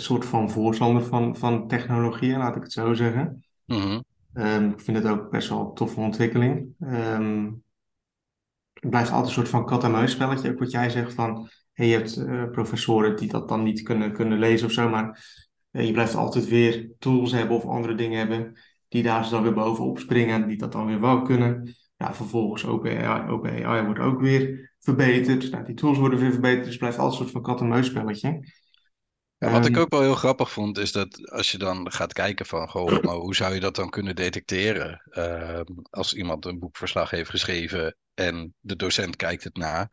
soort 0.01 0.25
van 0.25 0.51
voorstander 0.51 1.05
van, 1.05 1.37
van 1.37 1.69
technologie, 1.69 2.37
laat 2.37 2.57
ik 2.57 2.63
het 2.63 2.73
zo 2.73 2.95
zeggen. 2.95 3.45
Mhm. 3.65 4.01
Ehm, 4.33 4.69
ik 4.69 4.81
vind 4.81 4.97
het 4.97 5.07
ook 5.07 5.31
best 5.31 5.49
wel 5.49 5.61
een 5.61 5.75
toffe 5.75 6.01
ontwikkeling. 6.01 6.75
Ehm, 6.81 7.51
het 8.73 8.91
blijft 8.91 9.11
altijd 9.11 9.29
een 9.29 9.35
soort 9.35 9.49
van 9.49 9.67
kat-en-muis 9.67 10.13
spelletje. 10.13 10.51
Ook 10.51 10.59
wat 10.59 10.71
jij 10.71 10.91
zegt 10.91 11.15
van, 11.15 11.49
hey, 11.73 11.87
je 11.87 11.97
hebt 11.97 12.17
eh, 12.17 12.51
professoren 12.51 13.17
die 13.17 13.29
dat 13.29 13.49
dan 13.49 13.63
niet 13.63 13.83
kunnen, 13.83 14.13
kunnen 14.13 14.39
lezen 14.39 14.67
of 14.67 14.73
zo, 14.73 14.89
maar 14.89 15.25
eh, 15.71 15.87
je 15.87 15.93
blijft 15.93 16.15
altijd 16.15 16.49
weer 16.49 16.91
tools 16.99 17.33
hebben 17.33 17.57
of 17.57 17.65
andere 17.65 17.95
dingen 17.95 18.19
hebben 18.19 18.59
die 18.89 19.03
daar 19.03 19.29
dan 19.31 19.43
weer 19.43 19.53
bovenop 19.53 19.99
springen, 19.99 20.49
die 20.49 20.57
dat 20.57 20.73
dan 20.73 20.87
weer 20.87 21.01
wel 21.01 21.23
kunnen. 21.23 21.75
Ja, 21.97 22.15
vervolgens 22.15 22.67
OpenAI, 22.67 23.31
OpenAI 23.31 23.85
wordt 23.85 24.01
ook 24.01 24.21
weer 24.21 24.73
verbeterd. 24.79 25.51
Nou, 25.51 25.65
die 25.65 25.75
tools 25.75 25.99
worden 25.99 26.19
weer 26.19 26.33
verbeterd, 26.33 26.61
dus 26.61 26.71
het 26.71 26.79
blijft 26.79 26.99
altijd 26.99 27.21
een 27.21 27.27
soort 27.29 27.45
van 27.45 27.53
kat-en-muis 27.53 27.87
spelletje. 27.87 28.41
Ja, 29.41 29.51
wat 29.51 29.67
ik 29.67 29.73
Ehm, 29.73 29.81
ook 29.81 29.91
wel 29.91 30.01
heel 30.01 30.15
grappig 30.15 30.51
vond, 30.51 30.79
is 30.79 30.93
dat 30.93 31.31
als 31.31 31.51
je 31.51 31.59
dan 31.59 31.93
gaat 31.93 32.13
kijken 32.13 32.47
van, 32.47 32.69
goh, 32.69 32.87
maar 33.05 33.15
hoe 33.15 33.35
zou 33.35 33.55
je 33.55 33.61
dat 33.61 33.77
dan 33.77 33.91
kunnen 33.91 34.17
detecteren? 34.17 35.03
Ehm, 35.11 35.65
als 35.91 36.13
iemand 36.15 36.45
een 36.45 36.59
boekverslag 36.59 37.11
heeft 37.11 37.31
geschreven 37.31 37.97
en 38.15 38.55
de 38.61 38.77
docent 38.77 39.17
kijkt 39.17 39.45
het 39.45 39.57
na, 39.57 39.91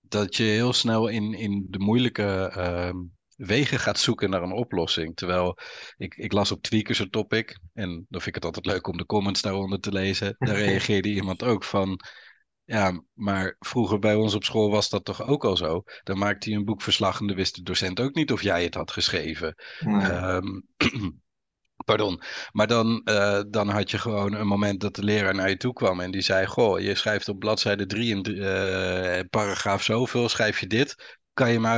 dat 0.00 0.36
je 0.36 0.42
heel 0.42 0.72
snel 0.72 1.08
in, 1.08 1.34
in 1.34 1.66
de 1.70 1.78
moeilijke 1.78 2.50
ehm, 2.54 2.96
wegen 3.36 3.78
gaat 3.78 3.98
zoeken 3.98 4.30
naar 4.30 4.42
een 4.42 4.52
oplossing. 4.52 5.16
Terwijl 5.16 5.58
ik, 5.96 6.14
ik 6.16 6.32
las 6.32 6.52
op 6.52 6.62
Tweakers 6.62 6.98
een 6.98 7.10
topic 7.10 7.58
en 7.74 7.88
dan 7.88 8.20
vind 8.20 8.26
ik 8.26 8.34
het 8.34 8.44
altijd 8.44 8.66
leuk 8.66 8.86
om 8.86 8.96
de 8.96 9.06
comments 9.06 9.42
daaronder 9.42 9.80
te 9.80 9.92
lezen. 9.92 10.34
Daar 10.38 10.56
reageerde 10.66 11.08
iemand 11.08 11.42
ook 11.42 11.64
van, 11.64 12.00
ja, 12.70 13.02
maar 13.14 13.56
vroeger 13.58 13.98
bij 13.98 14.14
ons 14.14 14.34
op 14.34 14.44
school 14.44 14.70
was 14.70 14.88
dat 14.88 15.04
toch 15.04 15.26
ook 15.26 15.44
al 15.44 15.56
zo? 15.56 15.82
Dan 16.02 16.18
maakte 16.18 16.48
hij 16.48 16.58
een 16.58 16.64
boekverslag 16.64 17.20
en 17.20 17.26
dan 17.26 17.36
wist 17.36 17.54
de 17.54 17.62
docent 17.62 18.00
ook 18.00 18.14
niet 18.14 18.32
of 18.32 18.42
jij 18.42 18.64
het 18.64 18.74
had 18.74 18.90
geschreven. 18.90 19.54
nee. 19.80 20.00
Ehm, 20.00 20.60
pardon. 21.84 22.22
Maar 22.52 22.66
dan, 22.66 23.00
eh, 23.04 23.40
dan 23.48 23.68
had 23.68 23.90
je 23.90 23.98
gewoon 23.98 24.32
een 24.32 24.46
moment 24.46 24.80
dat 24.80 24.94
de 24.94 25.04
leraar 25.04 25.34
naar 25.34 25.48
je 25.48 25.56
toe 25.56 25.72
kwam 25.72 26.00
en 26.00 26.10
die 26.10 26.22
zei: 26.22 26.46
Goh, 26.46 26.80
je 26.80 26.94
schrijft 26.94 27.28
op 27.28 27.38
bladzijde 27.38 27.86
3 27.86 28.14
in 28.14 28.24
eh, 28.24 29.20
paragraaf 29.30 29.82
zoveel, 29.82 30.28
schrijf 30.28 30.60
je 30.60 30.66
dit. 30.66 31.18
Kan 31.32 31.50
je 31.50 31.60
me 31.60 31.68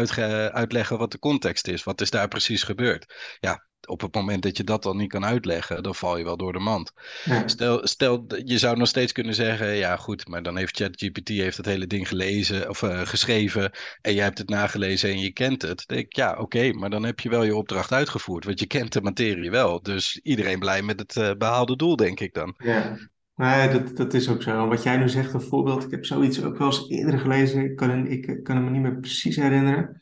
uitleggen 0.52 0.98
wat 0.98 1.12
de 1.12 1.18
context 1.18 1.68
is? 1.68 1.84
Wat 1.84 2.00
is 2.00 2.10
daar 2.10 2.28
precies 2.28 2.62
gebeurd? 2.62 3.36
Ja, 3.40 3.66
op 3.88 4.00
het 4.00 4.14
moment 4.14 4.42
dat 4.42 4.56
je 4.56 4.64
dat 4.64 4.82
dan 4.82 4.96
niet 4.96 5.10
kan 5.10 5.24
uitleggen, 5.24 5.82
dan 5.82 5.94
val 5.94 6.18
je 6.18 6.24
wel 6.24 6.36
door 6.36 6.52
de 6.52 6.58
mand. 6.58 6.92
Ja. 7.24 7.48
Stel, 7.48 7.86
stel, 7.86 8.24
je 8.44 8.58
zou 8.58 8.76
nog 8.76 8.88
steeds 8.88 9.12
kunnen 9.12 9.34
zeggen, 9.34 9.74
ja 9.74 9.96
goed, 9.96 10.28
maar 10.28 10.42
dan 10.42 10.56
heeft 10.56 10.76
ChatGPT 10.76 11.28
heeft 11.28 11.56
het 11.56 11.66
hele 11.66 11.86
ding 11.86 12.08
gelezen 12.08 12.68
of 12.68 12.82
eh, 12.82 13.00
geschreven 13.00 13.70
en 14.00 14.14
jij 14.14 14.24
hebt 14.24 14.38
het 14.38 14.48
nagelezen 14.48 15.10
en 15.10 15.18
je 15.18 15.32
kent 15.32 15.62
het. 15.62 15.84
Dan 15.86 15.96
denk 15.96 16.06
ik, 16.06 16.16
ja 16.16 16.36
oké, 16.38 16.72
maar 16.72 16.90
dan 16.90 17.04
heb 17.04 17.20
je 17.20 17.28
wel 17.28 17.42
je 17.42 17.56
opdracht 17.56 17.92
uitgevoerd, 17.92 18.44
want 18.44 18.60
je 18.60 18.66
kent 18.66 18.92
de 18.92 19.02
materie 19.02 19.50
wel. 19.50 19.82
Dus 19.82 20.20
iedereen 20.22 20.58
blij 20.58 20.82
met 20.82 20.98
het 21.00 21.16
eh, 21.16 21.30
behaalde 21.38 21.76
doel, 21.76 21.96
denk 21.96 22.20
ik 22.20 22.34
dan. 22.34 22.54
Ja, 22.56 22.96
nee, 23.36 23.68
dat, 23.68 23.96
dat 23.96 24.14
is 24.14 24.28
ook 24.28 24.42
zo. 24.42 24.68
Wat 24.68 24.82
jij 24.82 24.96
nu 24.96 25.08
zegt, 25.08 25.34
een 25.34 25.40
voorbeeld, 25.40 25.84
ik 25.84 25.90
heb 25.90 26.04
zoiets 26.04 26.42
ook 26.42 26.58
wel 26.58 26.66
eens 26.66 26.88
eerder 26.88 27.18
gelezen. 27.18 27.64
Ik 27.64 27.76
kan, 27.76 28.06
ik 28.06 28.40
kan 28.42 28.56
het 28.56 28.64
me 28.64 28.70
niet 28.70 28.82
meer 28.82 29.00
precies 29.00 29.36
herinneren. 29.36 30.00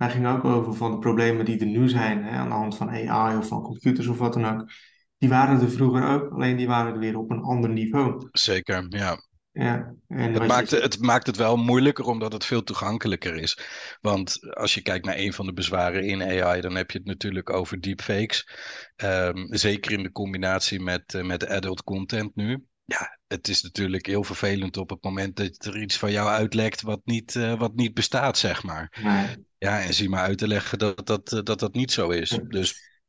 Daar 0.00 0.10
ging 0.10 0.26
ook 0.26 0.44
over 0.44 0.74
van 0.74 0.90
de 0.90 0.98
problemen 0.98 1.44
die 1.44 1.58
er 1.60 1.66
nu 1.66 1.88
zijn, 1.88 2.24
hè, 2.24 2.30
aan 2.30 2.48
de 2.48 2.54
hand 2.54 2.76
van 2.76 2.88
AI 2.88 3.36
of 3.36 3.48
van 3.48 3.62
computers 3.62 4.06
of 4.06 4.18
wat 4.18 4.32
dan 4.32 4.44
ook. 4.46 4.70
Die 5.18 5.28
waren 5.28 5.60
er 5.60 5.70
vroeger 5.70 6.08
ook, 6.08 6.32
alleen 6.32 6.56
die 6.56 6.66
waren 6.66 6.92
er 6.92 6.98
weer 6.98 7.18
op 7.18 7.30
een 7.30 7.42
ander 7.42 7.70
niveau. 7.70 8.28
Zeker, 8.32 8.86
ja. 8.88 9.16
Ja, 9.52 9.94
en 10.08 10.32
Het 10.32 10.46
maakt, 10.46 10.70
je, 10.70 10.76
het 10.76 11.00
maakt 11.00 11.26
het 11.26 11.36
wel 11.36 11.56
moeilijker 11.56 12.04
omdat 12.04 12.32
het 12.32 12.44
veel 12.44 12.62
toegankelijker 12.62 13.34
is. 13.34 13.58
Want 14.00 14.54
als 14.54 14.74
je 14.74 14.82
kijkt 14.82 15.04
naar 15.04 15.16
een 15.16 15.32
van 15.32 15.46
de 15.46 15.52
bezwaren 15.52 16.04
in 16.04 16.22
AI, 16.22 16.60
dan 16.60 16.74
heb 16.74 16.90
je 16.90 16.98
het 16.98 17.06
natuurlijk 17.06 17.50
over 17.50 17.80
deepfakes. 17.80 18.48
Ehm, 18.96 19.54
zeker 19.54 19.92
in 19.92 20.02
de 20.02 20.12
combinatie 20.12 20.80
met, 20.80 21.14
eh, 21.14 21.22
met 21.22 21.46
adult 21.46 21.82
content 21.84 22.34
nu. 22.34 22.64
Ja, 22.84 23.18
het 23.26 23.48
is 23.48 23.62
natuurlijk 23.62 24.06
heel 24.06 24.24
vervelend 24.24 24.76
op 24.76 24.90
het 24.90 25.02
moment 25.04 25.36
dat 25.36 25.64
er 25.64 25.82
iets 25.82 25.96
van 25.96 26.12
jou 26.12 26.28
uitlekt 26.28 26.82
wat 26.82 27.00
niet, 27.04 27.36
eh, 27.36 27.58
wat 27.58 27.74
niet 27.74 27.94
bestaat, 27.94 28.38
zeg 28.38 28.62
maar. 28.62 28.98
nee, 29.02 29.48
Ja, 29.60 29.80
en 29.80 29.94
zie 29.94 30.08
maar 30.08 30.22
uit 30.22 30.38
te 30.38 30.48
leggen 30.48 30.78
dat 30.78 31.06
dat, 31.06 31.32
eh, 31.32 31.42
dat, 31.42 31.58
dat 31.58 31.74
niet 31.74 31.92
zo 31.92 32.10
is. 32.10 32.40
Dus 32.48 33.00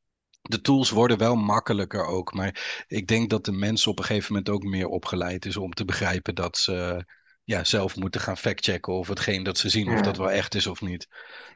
de 0.42 0.62
tools 0.62 0.90
worden 0.90 1.18
wel 1.18 1.36
makkelijker 1.36 2.06
ook. 2.06 2.34
Maar 2.34 2.84
ik 2.88 3.08
denk 3.08 3.30
dat 3.30 3.46
de 3.46 3.52
mens 3.52 3.88
op 3.88 4.00
een 4.00 4.06
gegeven 4.06 4.34
moment 4.34 4.50
ook 4.50 4.64
meer 4.64 4.88
opgeleid 4.88 5.46
is 5.46 5.58
om 5.58 5.74
te 5.74 5.86
begrijpen 5.86 6.36
dat 6.36 6.58
ze 6.58 7.06
ja, 7.44 7.64
zelf 7.64 7.96
moeten 7.96 8.22
gaan 8.22 8.38
factchecken 8.38 8.94
of 8.94 9.08
hetgeen 9.08 9.44
dat 9.44 9.58
ze 9.58 9.70
zien, 9.70 9.94
of 9.94 10.02
dat 10.02 10.18
wel 10.18 10.32
echt 10.32 10.56
is 10.56 10.68
of 10.68 10.82
niet. 10.82 11.08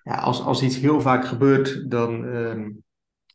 Ja, 0.03 0.15
als, 0.15 0.41
als 0.41 0.61
iets 0.61 0.77
heel 0.77 1.01
vaak 1.01 1.25
gebeurt, 1.25 1.91
dan 1.91 2.25
ehm, 2.25 2.69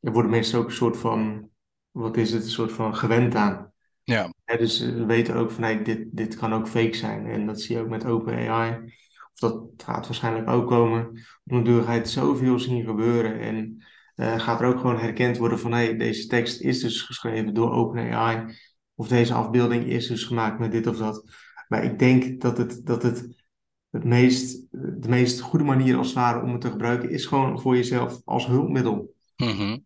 dan 0.01 0.13
worden 0.13 0.31
mensen 0.31 0.59
ook 0.59 0.67
een 0.67 0.75
soort 0.75 0.97
van, 0.97 1.49
wat 1.91 2.17
is 2.17 2.33
het, 2.33 2.43
een 2.43 2.51
soort 2.51 2.73
van 2.73 2.97
gewend 2.97 3.35
aan. 3.35 3.73
Ja, 4.05 4.33
Ja, 4.45 4.57
dus 4.57 4.81
we 4.81 5.05
weten 5.05 5.35
ook 5.35 5.51
van 5.51 5.63
hey, 5.63 5.83
dit, 5.83 6.07
dit 6.11 6.37
kan 6.37 6.55
ook 6.55 6.69
fake 6.69 6.97
zijn. 6.97 7.27
En 7.27 7.47
dat 7.47 7.61
zie 7.61 7.77
je 7.77 7.83
ook 7.83 7.89
met 7.89 8.05
OpenAI. 8.05 8.71
Of 8.75 9.10
dat 9.41 9.63
gaat 9.77 10.07
waarschijnlijk 10.07 10.49
ook 10.49 10.69
komen. 10.69 11.09
Op 11.45 11.53
een 11.53 11.65
duur 11.65 11.83
ga 11.83 11.93
je 11.93 11.99
het 11.99 12.11
zoveel 12.11 12.59
zien 12.59 12.85
gebeuren. 12.85 13.41
En 13.41 13.85
eh, 14.15 14.39
gaat 14.39 14.61
er 14.61 14.67
ook 14.67 14.81
gewoon 14.81 14.99
herkend 14.99 15.37
worden 15.39 15.59
van 15.59 15.73
hey, 15.73 15.97
deze 15.97 16.27
tekst 16.27 16.61
is 16.61 16.81
dus 16.81 17.03
geschreven 17.03 17.55
door 17.55 17.73
OpenAI. 17.73 18.55
Of 18.95 19.09
deze 19.09 19.35
afbeelding 19.35 19.87
is 19.87 20.07
dus 20.07 20.25
gemaakt 20.25 20.59
met 20.59 20.73
dit 20.73 20.87
of 20.87 20.97
dat. 20.97 21.25
Maar 21.69 21.85
ik 21.85 21.99
denk 21.99 22.41
dat 22.41 22.59
het, 22.59 22.87
dat 22.87 23.03
het, 23.03 23.45
het 23.91 24.05
meest, 24.05 24.67
de 24.71 25.09
meest 25.09 25.41
goede 25.41 25.65
manier 25.65 25.97
als 25.97 26.07
het 26.07 26.17
ware 26.17 26.43
om 26.43 26.53
het 26.53 26.61
te 26.61 26.71
gebruiken 26.71 27.11
is 27.11 27.27
gewoon 27.27 27.61
voor 27.61 27.77
jezelf 27.77 28.21
als 28.25 28.47
hulpmiddel. 28.47 29.15
mhm. 29.37 29.79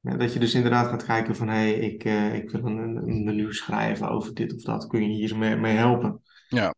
Ja, 0.00 0.16
dat 0.16 0.32
je 0.32 0.38
dus 0.38 0.54
inderdaad 0.54 0.88
gaat 0.88 1.04
kijken 1.04 1.36
van, 1.36 1.48
hé, 1.48 1.54
hey, 1.54 1.74
ik, 1.74 2.04
eh, 2.04 2.34
ik 2.34 2.50
wil 2.50 2.64
een, 2.64 2.96
een 2.96 3.24
menu 3.24 3.52
schrijven 3.52 4.08
over 4.08 4.34
dit 4.34 4.54
of 4.54 4.62
dat. 4.62 4.86
Kun 4.86 5.02
je 5.02 5.08
hier 5.08 5.36
mee, 5.36 5.56
mee 5.56 5.76
helpen? 5.76 6.22
ja. 6.48 6.74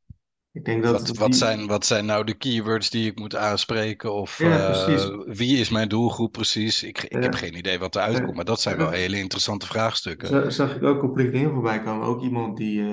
Ik 0.52 0.64
denk 0.64 0.82
dat 0.82 0.92
Wat, 0.92 1.16
wat, 1.16 1.30
die... 1.30 1.38
zijn, 1.38 1.66
wat 1.66 1.86
zijn 1.86 2.06
nou 2.06 2.24
de 2.24 2.34
keywords 2.34 2.90
die 2.90 3.10
ik 3.10 3.18
moet 3.18 3.36
aanspreken? 3.36 4.12
Of 4.14 4.38
Ja, 4.38 4.86
eh, 4.86 5.18
wie 5.26 5.58
is 5.58 5.68
mijn 5.68 5.88
doelgroep 5.88 6.32
precies? 6.32 6.82
Ik, 6.82 7.02
ik 7.02 7.22
heb 7.22 7.34
geen 7.34 7.56
idee 7.56 7.78
wat 7.78 7.96
eruit 7.96 8.22
komt, 8.22 8.34
maar 8.34 8.44
dat 8.44 8.60
zijn 8.60 8.76
wel 8.76 8.90
hele 8.90 9.18
interessante 9.18 9.66
vraagstukken. 9.66 10.52
Zag 10.52 10.76
ik 10.76 10.82
ook 10.82 11.02
op 11.02 11.16
LinkedIn 11.16 11.50
voorbij 11.50 11.82
komen. 11.82 12.06
Ook 12.06 12.22
iemand 12.22 12.56
die 12.56 12.84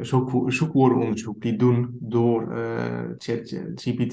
zoek, 0.00 0.52
zoekwoordenonderzoek 0.52 1.42
die 1.42 1.56
doen 1.56 1.96
door 2.00 2.56
eh 2.56 3.00
ChatGPT. 3.18 4.12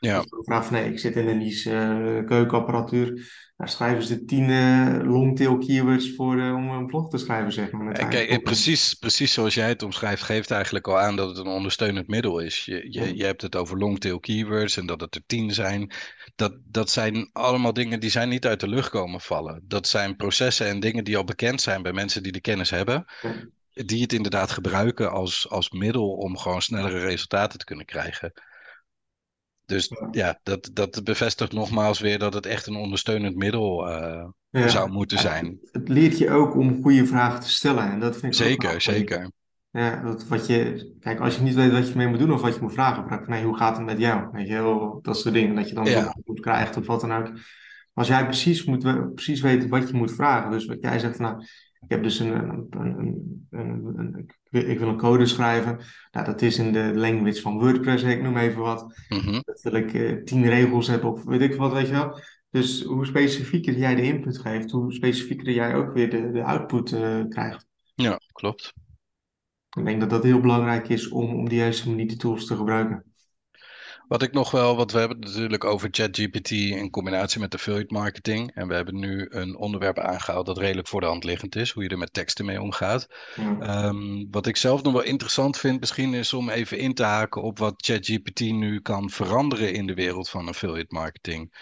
Ja, 0.00 0.16
Dat 0.16 0.28
je 0.28 0.42
vraagt 0.42 0.66
van 0.66 0.76
nee, 0.76 0.90
ik 0.90 0.98
zit 0.98 1.16
in 1.16 1.28
een 1.28 1.38
niche 1.38 1.70
eh, 1.70 2.26
keukenapparatuur. 2.26 3.46
Daar 3.58 3.68
schrijven 3.68 4.02
ze 4.02 4.24
tien 4.24 4.50
eh 4.50 4.98
longtail 5.02 5.58
keywords 5.58 6.14
voor 6.14 6.40
eh, 6.40 6.54
om 6.54 6.70
een 6.70 6.86
blog 6.86 7.08
te 7.08 7.18
schrijven, 7.18 7.52
zeg 7.52 7.70
maar. 7.70 7.94
En 7.94 7.94
eigen 7.94 8.08
kijk, 8.08 8.28
en 8.30 8.42
content. 8.42 8.42
precies, 8.42 8.94
precies 8.94 9.32
zoals 9.32 9.54
jij 9.54 9.68
het 9.68 9.82
omschrijft, 9.82 10.22
geeft 10.22 10.50
eigenlijk 10.50 10.88
al 10.88 10.98
aan 10.98 11.16
dat 11.16 11.28
het 11.28 11.38
een 11.38 11.46
ondersteunend 11.52 12.08
middel 12.08 12.38
is. 12.38 12.64
Je, 12.64 12.86
Ja, 12.90 13.04
je, 13.04 13.16
je 13.16 13.24
hebt 13.24 13.42
het 13.42 13.56
over 13.56 13.78
longtail 13.78 14.20
keywords 14.20 14.76
en 14.76 14.86
dat 14.86 15.00
het 15.00 15.14
er 15.14 15.26
tien 15.26 15.54
zijn. 15.54 15.92
Dat, 16.34 16.56
dat 16.64 16.90
zijn 16.90 17.30
allemaal 17.32 17.72
dingen 17.72 18.00
die 18.00 18.10
zijn 18.10 18.28
niet 18.28 18.46
uit 18.46 18.60
de 18.60 18.68
lucht 18.68 18.88
komen 18.90 19.20
vallen. 19.20 19.64
Dat 19.64 19.86
zijn 19.86 20.16
processen 20.16 20.66
en 20.66 20.80
dingen 20.80 21.04
die 21.04 21.16
al 21.16 21.24
bekend 21.24 21.60
zijn 21.60 21.82
bij 21.82 21.92
mensen 21.92 22.22
die 22.22 22.32
de 22.32 22.40
kennis 22.40 22.70
hebben. 22.70 23.04
ja, 23.20 23.48
Die 23.72 24.02
het 24.02 24.12
inderdaad 24.12 24.50
gebruiken 24.50 25.10
als, 25.10 25.50
als 25.50 25.70
middel 25.70 26.12
om 26.12 26.36
gewoon 26.38 26.62
snellere 26.62 26.98
resultaten 26.98 27.58
te 27.58 27.64
kunnen 27.64 27.86
krijgen. 27.86 28.32
Dus 29.68 29.90
ja. 30.10 30.38
dat, 30.42 30.70
dat 30.72 31.04
bevestigt 31.04 31.52
nogmaals 31.52 32.00
weer 32.00 32.18
dat 32.18 32.34
het 32.34 32.46
echt 32.46 32.66
een 32.66 32.76
ondersteunend 32.76 33.36
middel 33.36 33.88
eh, 33.88 34.24
Ja. 34.50 34.68
zou 34.68 34.90
moeten 34.90 35.18
zijn. 35.18 35.58
Het 35.72 35.88
leert 35.88 36.18
je 36.18 36.30
ook 36.30 36.56
om 36.56 36.82
goede 36.82 37.06
vragen 37.06 37.40
te 37.40 37.50
stellen. 37.50 37.90
En 37.90 38.00
dat 38.00 38.16
vind 38.16 38.32
ik 38.34 38.42
Zeker, 38.42 38.70
goed. 38.70 38.82
zeker. 38.82 39.30
Ja, 39.70 40.02
dat 40.02 40.26
wat 40.26 40.46
je, 40.46 40.92
kijk, 41.00 41.20
als 41.20 41.36
je 41.36 41.42
niet 41.42 41.54
weet 41.54 41.72
wat 41.72 41.88
je 41.88 41.96
mee 41.96 42.06
moet 42.08 42.18
doen 42.18 42.32
of 42.32 42.40
wat 42.40 42.54
je 42.54 42.60
moet 42.60 42.72
vragen, 42.72 43.06
vraag 43.06 43.20
ik, 43.20 43.28
nee, 43.28 43.44
hoe 43.44 43.56
gaat 43.56 43.76
het 43.76 43.86
met 43.86 43.98
jou? 43.98 44.28
Weet 44.32 44.48
je 44.48 44.98
dat 45.02 45.18
soort 45.18 45.34
dingen, 45.34 45.54
dat 45.54 45.68
je 45.68 45.74
dan 45.74 45.84
Ja, 45.84 45.98
een 46.00 46.08
antwoord 46.12 46.40
krijgt 46.40 46.76
of 46.76 46.86
wat 46.86 47.00
dan 47.00 47.12
ook. 47.12 47.32
Als 47.92 48.08
jij 48.08 48.24
precies 48.24 48.64
moet, 48.64 49.14
precies 49.14 49.40
weet 49.40 49.68
wat 49.68 49.88
je 49.88 49.96
moet 49.96 50.12
vragen, 50.14 50.50
dus 50.50 50.66
wat 50.66 50.80
jij 50.80 50.98
zegt, 50.98 51.18
nou, 51.18 51.44
ik 51.88 51.94
heb 51.94 52.02
dus 52.02 52.18
een, 52.18 52.32
een, 52.34 52.66
een, 53.50 53.94
een, 53.96 54.30
ik 54.50 54.78
wil 54.78 54.88
een 54.88 54.96
code 54.96 55.26
schrijven. 55.26 55.78
Nou, 56.10 56.26
dat 56.26 56.42
is 56.42 56.58
in 56.58 56.72
de 56.72 56.92
language 56.94 57.40
van 57.40 57.58
WordPress, 57.58 58.02
ik 58.02 58.22
noem 58.22 58.36
even 58.36 58.60
wat. 58.60 58.94
mhm. 59.08 59.40
Dat 59.44 59.60
wil 59.62 59.72
ik 59.72 59.94
eh, 59.94 60.22
tien 60.24 60.48
regels 60.48 60.86
hebben 60.86 61.12
of 61.12 61.24
weet 61.24 61.40
ik 61.40 61.54
wat, 61.54 61.72
weet 61.72 61.86
je 61.86 61.92
wel. 61.92 62.20
Dus 62.50 62.82
hoe 62.82 63.06
specifieker 63.06 63.78
jij 63.78 63.94
de 63.94 64.02
input 64.02 64.38
geeft, 64.38 64.70
hoe 64.70 64.92
specifieker 64.92 65.52
jij 65.52 65.74
ook 65.74 65.92
weer 65.92 66.10
de, 66.10 66.30
de 66.30 66.44
output 66.44 66.92
eh, 66.92 67.20
krijgt. 67.28 67.66
Ja, 67.94 68.20
klopt. 68.32 68.72
Ik 69.78 69.84
denk 69.84 70.00
dat 70.00 70.10
dat 70.10 70.22
heel 70.22 70.40
belangrijk 70.40 70.88
is 70.88 71.08
om, 71.08 71.34
om 71.34 71.48
de 71.48 71.54
juiste 71.54 71.88
manier 71.88 72.08
die 72.08 72.16
tools 72.16 72.46
te 72.46 72.56
gebruiken. 72.56 73.07
Wat 74.08 74.22
ik 74.22 74.32
nog 74.32 74.50
wel, 74.50 74.76
wat 74.76 74.92
we 74.92 74.98
hebben 74.98 75.16
het 75.20 75.26
natuurlijk 75.26 75.64
over 75.64 75.88
ChatGPT 75.90 76.50
in 76.50 76.90
combinatie 76.90 77.40
met 77.40 77.54
affiliate 77.54 77.94
marketing. 77.94 78.54
En 78.54 78.68
we 78.68 78.74
hebben 78.74 78.98
nu 78.98 79.26
een 79.30 79.56
onderwerp 79.56 79.98
aangehaald 79.98 80.46
dat 80.46 80.58
redelijk 80.58 80.88
voor 80.88 81.00
de 81.00 81.06
hand 81.06 81.24
liggend 81.24 81.56
is, 81.56 81.70
hoe 81.70 81.82
je 81.82 81.88
er 81.88 81.98
met 81.98 82.12
teksten 82.12 82.44
mee 82.44 82.60
omgaat. 82.60 83.08
Ja. 83.34 83.58
Ehm, 83.60 84.24
wat 84.30 84.46
ik 84.46 84.56
zelf 84.56 84.82
nog 84.82 84.92
wel 84.92 85.02
interessant 85.02 85.58
vind, 85.58 85.80
misschien 85.80 86.14
is 86.14 86.32
om 86.32 86.50
even 86.50 86.78
in 86.78 86.94
te 86.94 87.02
haken 87.02 87.42
op 87.42 87.58
wat 87.58 87.74
ChatGPT 87.76 88.40
nu 88.40 88.80
kan 88.80 89.10
veranderen 89.10 89.72
in 89.72 89.86
de 89.86 89.94
wereld 89.94 90.28
van 90.28 90.48
affiliate 90.48 90.94
marketing. 90.94 91.54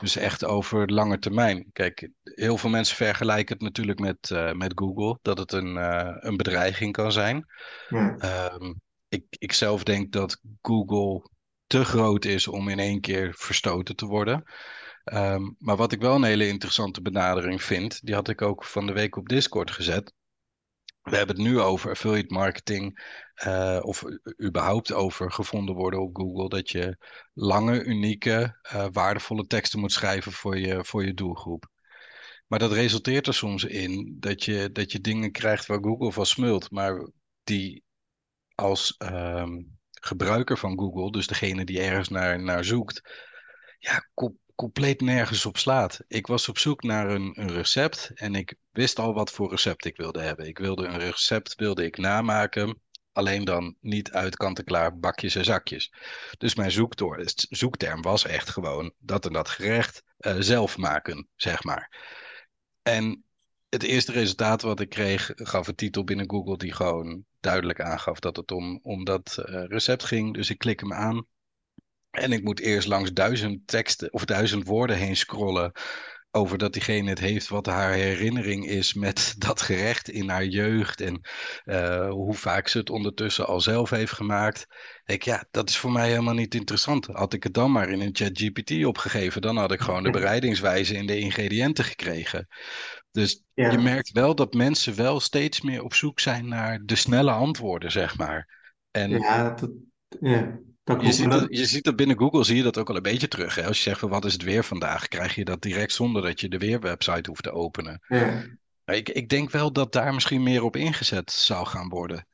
Dus 0.00 0.16
echt 0.16 0.44
over 0.44 0.92
lange 0.92 1.18
termijn. 1.18 1.66
Kijk, 1.72 2.10
heel 2.22 2.58
veel 2.58 2.70
mensen 2.70 2.96
vergelijken 2.96 3.54
het 3.54 3.64
natuurlijk 3.64 3.98
met, 3.98 4.30
eh, 4.30 4.52
met 4.52 4.72
Google, 4.74 5.18
dat 5.22 5.38
het 5.38 5.52
een, 5.52 5.76
eh, 5.76 6.16
een 6.18 6.36
bedreiging 6.36 6.92
kan 6.92 7.12
zijn. 7.12 7.46
Ja. 7.88 8.16
Ehm, 8.18 8.72
ik, 9.08 9.24
ik 9.30 9.52
zelf 9.52 9.82
denk 9.82 10.12
dat 10.12 10.40
Google 10.62 11.32
te 11.74 11.84
groot 11.84 12.24
is 12.24 12.48
om 12.48 12.68
in 12.68 12.78
één 12.78 13.00
keer 13.00 13.34
verstoten 13.36 13.96
te 13.96 14.06
worden. 14.06 14.44
Ehm, 15.04 15.42
maar 15.58 15.76
wat 15.76 15.92
ik 15.92 16.00
wel 16.00 16.14
een 16.14 16.24
hele 16.24 16.46
interessante 16.46 17.02
benadering 17.02 17.62
vind, 17.62 18.00
die 18.06 18.14
had 18.14 18.28
ik 18.28 18.42
ook 18.42 18.64
van 18.64 18.86
de 18.86 18.92
week 18.92 19.16
op 19.16 19.28
Discord 19.28 19.70
gezet. 19.70 20.12
We 21.02 21.16
hebben 21.16 21.36
het 21.36 21.44
nu 21.44 21.60
over 21.60 21.90
affiliate 21.90 22.34
marketing, 22.34 23.04
eh, 23.34 23.78
of 23.82 24.04
überhaupt 24.42 24.92
over 24.92 25.32
gevonden 25.32 25.74
worden 25.74 26.00
op 26.00 26.16
Google, 26.16 26.48
dat 26.48 26.70
je 26.70 26.96
lange, 27.32 27.84
unieke, 27.84 28.58
eh, 28.62 28.86
waardevolle 28.92 29.46
teksten 29.46 29.80
moet 29.80 29.92
schrijven 29.92 30.32
voor 30.32 30.58
je, 30.58 30.84
voor 30.84 31.04
je 31.04 31.14
doelgroep. 31.14 31.66
Maar 32.46 32.58
dat 32.58 32.72
resulteert 32.72 33.26
er 33.26 33.34
soms 33.34 33.64
in 33.64 34.16
dat 34.20 34.44
je, 34.44 34.70
dat 34.72 34.92
je 34.92 35.00
dingen 35.00 35.32
krijgt 35.32 35.66
waar 35.66 35.82
Google 35.82 36.12
van 36.12 36.26
smult, 36.26 36.70
maar 36.70 37.08
die 37.44 37.84
als 38.54 38.94
ehm, 38.96 39.60
gebruiker 40.04 40.58
van 40.58 40.78
Google, 40.78 41.10
dus 41.10 41.26
degene 41.26 41.64
die 41.64 41.80
ergens 41.80 42.08
naar, 42.08 42.42
naar 42.42 42.64
zoekt, 42.64 43.02
ja, 43.78 44.08
com- 44.14 44.38
compleet 44.54 45.00
nergens 45.00 45.46
op 45.46 45.56
slaat. 45.56 46.00
Ik 46.08 46.26
was 46.26 46.48
op 46.48 46.58
zoek 46.58 46.82
naar 46.82 47.10
een, 47.10 47.32
recept 47.34 48.10
en 48.14 48.34
ik 48.34 48.54
wist 48.70 48.98
al 48.98 49.14
wat 49.14 49.30
voor 49.30 49.50
recept 49.50 49.84
ik 49.84 49.96
wilde 49.96 50.20
hebben. 50.20 50.46
Ik 50.46 50.58
wilde 50.58 50.86
een 50.86 50.98
recept 50.98 51.54
wilde 51.54 51.84
ik 51.84 51.96
namaken, 51.96 52.80
alleen 53.12 53.44
dan 53.44 53.76
niet 53.80 54.12
uit 54.12 54.36
kant-en-klaar 54.36 54.98
bakjes 54.98 55.34
en 55.34 55.44
zakjes. 55.44 55.92
Dus 56.38 56.54
mijn 56.54 56.94
zoekterm 57.48 58.02
was 58.02 58.26
echt 58.26 58.50
gewoon 58.50 58.92
dat 58.98 59.26
en 59.26 59.32
dat 59.32 59.48
gerecht 59.48 60.02
eh, 60.18 60.36
zelf 60.38 60.76
maken, 60.76 61.28
zeg 61.36 61.64
maar. 61.64 61.90
En 62.82 63.24
het 63.74 63.82
eerste 63.82 64.12
resultaat 64.12 64.62
wat 64.62 64.80
ik 64.80 64.88
kreeg, 64.88 65.30
gaf 65.34 65.68
een 65.68 65.74
titel 65.74 66.04
binnen 66.04 66.30
Google 66.30 66.56
die 66.56 66.72
gewoon 66.72 67.24
duidelijk 67.40 67.80
aangaf 67.80 68.18
dat 68.18 68.36
het 68.36 68.50
om, 68.50 68.78
om 68.82 69.04
dat 69.04 69.38
eh, 69.38 69.64
recept 69.66 70.04
ging. 70.04 70.34
Dus 70.34 70.50
ik 70.50 70.58
klik 70.58 70.80
hem 70.80 70.92
aan. 70.92 71.26
En 72.10 72.32
ik 72.32 72.42
moet 72.44 72.60
eerst 72.60 72.88
langs 72.88 73.12
duizend 73.12 73.66
teksten 73.66 74.12
of 74.12 74.24
duizend 74.24 74.66
woorden 74.66 74.96
heen 74.96 75.16
scrollen. 75.16 75.72
Over 76.30 76.58
dat 76.58 76.72
diegene 76.72 77.08
het 77.08 77.18
heeft, 77.18 77.48
wat 77.48 77.66
haar 77.66 77.92
herinnering 77.92 78.66
is 78.66 78.94
met 78.94 79.34
dat 79.46 79.60
gerecht 79.60 80.08
in 80.08 80.28
haar 80.28 80.44
jeugd. 80.44 81.00
En 81.00 81.20
eh, 81.64 82.08
hoe 82.10 82.34
vaak 82.34 82.68
ze 82.68 82.78
het 82.78 82.90
ondertussen 82.90 83.46
al 83.46 83.60
zelf 83.60 83.90
heeft 83.90 84.12
gemaakt. 84.12 84.66
Ik 85.04 85.22
ja, 85.22 85.46
dat 85.50 85.68
is 85.68 85.76
voor 85.76 85.92
mij 85.92 86.08
helemaal 86.08 86.34
niet 86.34 86.54
interessant. 86.54 87.06
Had 87.06 87.32
ik 87.32 87.42
het 87.42 87.54
dan 87.54 87.72
maar 87.72 87.90
in 87.90 88.00
een 88.00 88.16
ChatGPT 88.16 88.84
opgegeven, 88.84 89.42
dan 89.42 89.56
had 89.56 89.72
ik 89.72 89.80
gewoon 89.80 90.02
de 90.02 90.10
bereidingswijze 90.20 90.96
en 90.96 91.06
de 91.06 91.18
ingrediënten 91.18 91.84
gekregen. 91.84 92.48
Dus 93.14 93.42
Ja. 93.54 93.70
je 93.70 93.78
merkt 93.78 94.10
wel 94.12 94.34
dat 94.34 94.54
mensen 94.54 94.96
wel 94.96 95.20
steeds 95.20 95.60
meer 95.60 95.82
op 95.82 95.94
zoek 95.94 96.20
zijn 96.20 96.48
naar 96.48 96.80
de 96.84 96.94
snelle 96.96 97.30
antwoorden, 97.30 97.90
zeg 97.92 98.18
maar. 98.18 98.48
En 98.90 99.10
Ja, 99.10 99.50
dat, 99.50 99.70
ja, 100.20 100.58
dat 100.84 101.02
je 101.02 101.12
ziet, 101.12 101.30
dat, 101.30 101.46
je 101.48 101.64
ziet 101.66 101.84
dat 101.84 101.96
binnen 101.96 102.18
Google 102.18 102.44
zie 102.44 102.56
je 102.56 102.62
dat 102.62 102.78
ook 102.78 102.88
al 102.88 102.96
een 102.96 103.02
beetje 103.02 103.28
terug. 103.28 103.54
Hè? 103.54 103.66
Als 103.66 103.76
je 103.76 103.82
zegt 103.82 104.00
van 104.00 104.08
wat 104.08 104.24
is 104.24 104.32
het 104.32 104.42
weer 104.42 104.64
vandaag, 104.64 105.08
krijg 105.08 105.34
je 105.34 105.44
dat 105.44 105.62
direct 105.62 105.92
zonder 105.92 106.22
dat 106.22 106.40
je 106.40 106.48
de 106.48 106.58
weerwebsite 106.58 107.28
hoeft 107.30 107.42
te 107.42 107.52
openen. 107.52 108.00
ja, 108.08 108.42
ik, 108.84 109.08
ik 109.08 109.28
denk 109.28 109.50
wel 109.50 109.72
dat 109.72 109.92
daar 109.92 110.14
misschien 110.14 110.42
meer 110.42 110.62
op 110.62 110.76
ingezet 110.76 111.30
zou 111.32 111.66
gaan 111.66 111.88
worden. 111.88 112.26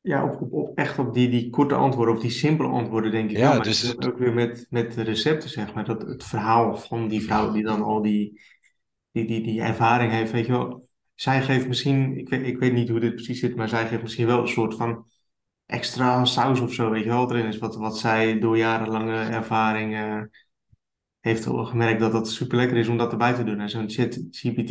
ja 0.00 0.24
op, 0.24 0.40
op, 0.42 0.52
op, 0.52 0.78
echt 0.78 0.98
op 0.98 1.14
die, 1.14 1.28
die 1.30 1.50
korte 1.50 1.74
antwoorden, 1.74 2.14
of 2.14 2.20
die 2.20 2.30
simpele 2.30 2.68
antwoorden, 2.68 3.10
denk 3.10 3.30
ik 3.30 3.36
wel. 3.36 3.46
Ja, 3.48 3.54
Maar 3.54 3.64
dus 3.64 3.82
het- 3.82 4.06
ook 4.06 4.18
weer 4.18 4.34
met, 4.34 4.66
met 4.70 4.94
de 4.94 5.02
recepten, 5.02 5.48
zeg 5.50 5.74
maar. 5.74 5.84
Dat 5.84 6.02
het 6.02 6.24
verhaal 6.24 6.76
van 6.76 7.08
die 7.08 7.22
vrouw 7.22 7.52
die 7.52 7.62
dan 7.64 7.82
al 7.82 8.02
die, 8.02 8.40
die, 9.26 9.26
die, 9.26 9.52
die 9.52 9.60
ervaring 9.60 10.12
heeft, 10.12 10.32
weet 10.32 10.46
je 10.46 10.52
wel. 10.52 10.88
Zij 11.14 11.42
geeft 11.42 11.68
misschien, 11.68 12.18
ik 12.18 12.28
weet, 12.28 12.46
ik 12.46 12.58
weet 12.58 12.72
niet 12.72 12.88
hoe 12.88 13.00
dit 13.00 13.14
precies 13.14 13.40
zit, 13.40 13.56
maar 13.56 13.68
zij 13.68 13.86
geeft 13.86 14.02
misschien 14.02 14.26
wel 14.26 14.40
een 14.40 14.48
soort 14.48 14.74
van 14.74 15.06
extra 15.66 16.24
saus 16.24 16.60
of 16.60 16.72
zo, 16.72 16.90
weet 16.90 17.02
je 17.02 17.08
wel, 17.08 17.18
wat 17.18 17.30
erin 17.30 17.46
is. 17.46 17.58
Wat, 17.58 17.76
wat 17.76 17.98
zij 17.98 18.38
door 18.38 18.56
jarenlange 18.56 19.20
ervaring 19.20 19.94
heeft 21.20 21.46
gemerkt 21.46 22.00
dat 22.00 22.12
dat 22.12 22.28
super 22.28 22.56
lekker 22.56 22.76
is 22.76 22.88
om 22.88 22.98
dat 22.98 23.12
erbij 23.12 23.34
te 23.34 23.44
doen. 23.44 23.60
En 23.60 23.70
zo'n 23.70 23.90
chat 23.90 24.18
GPT 24.30 24.70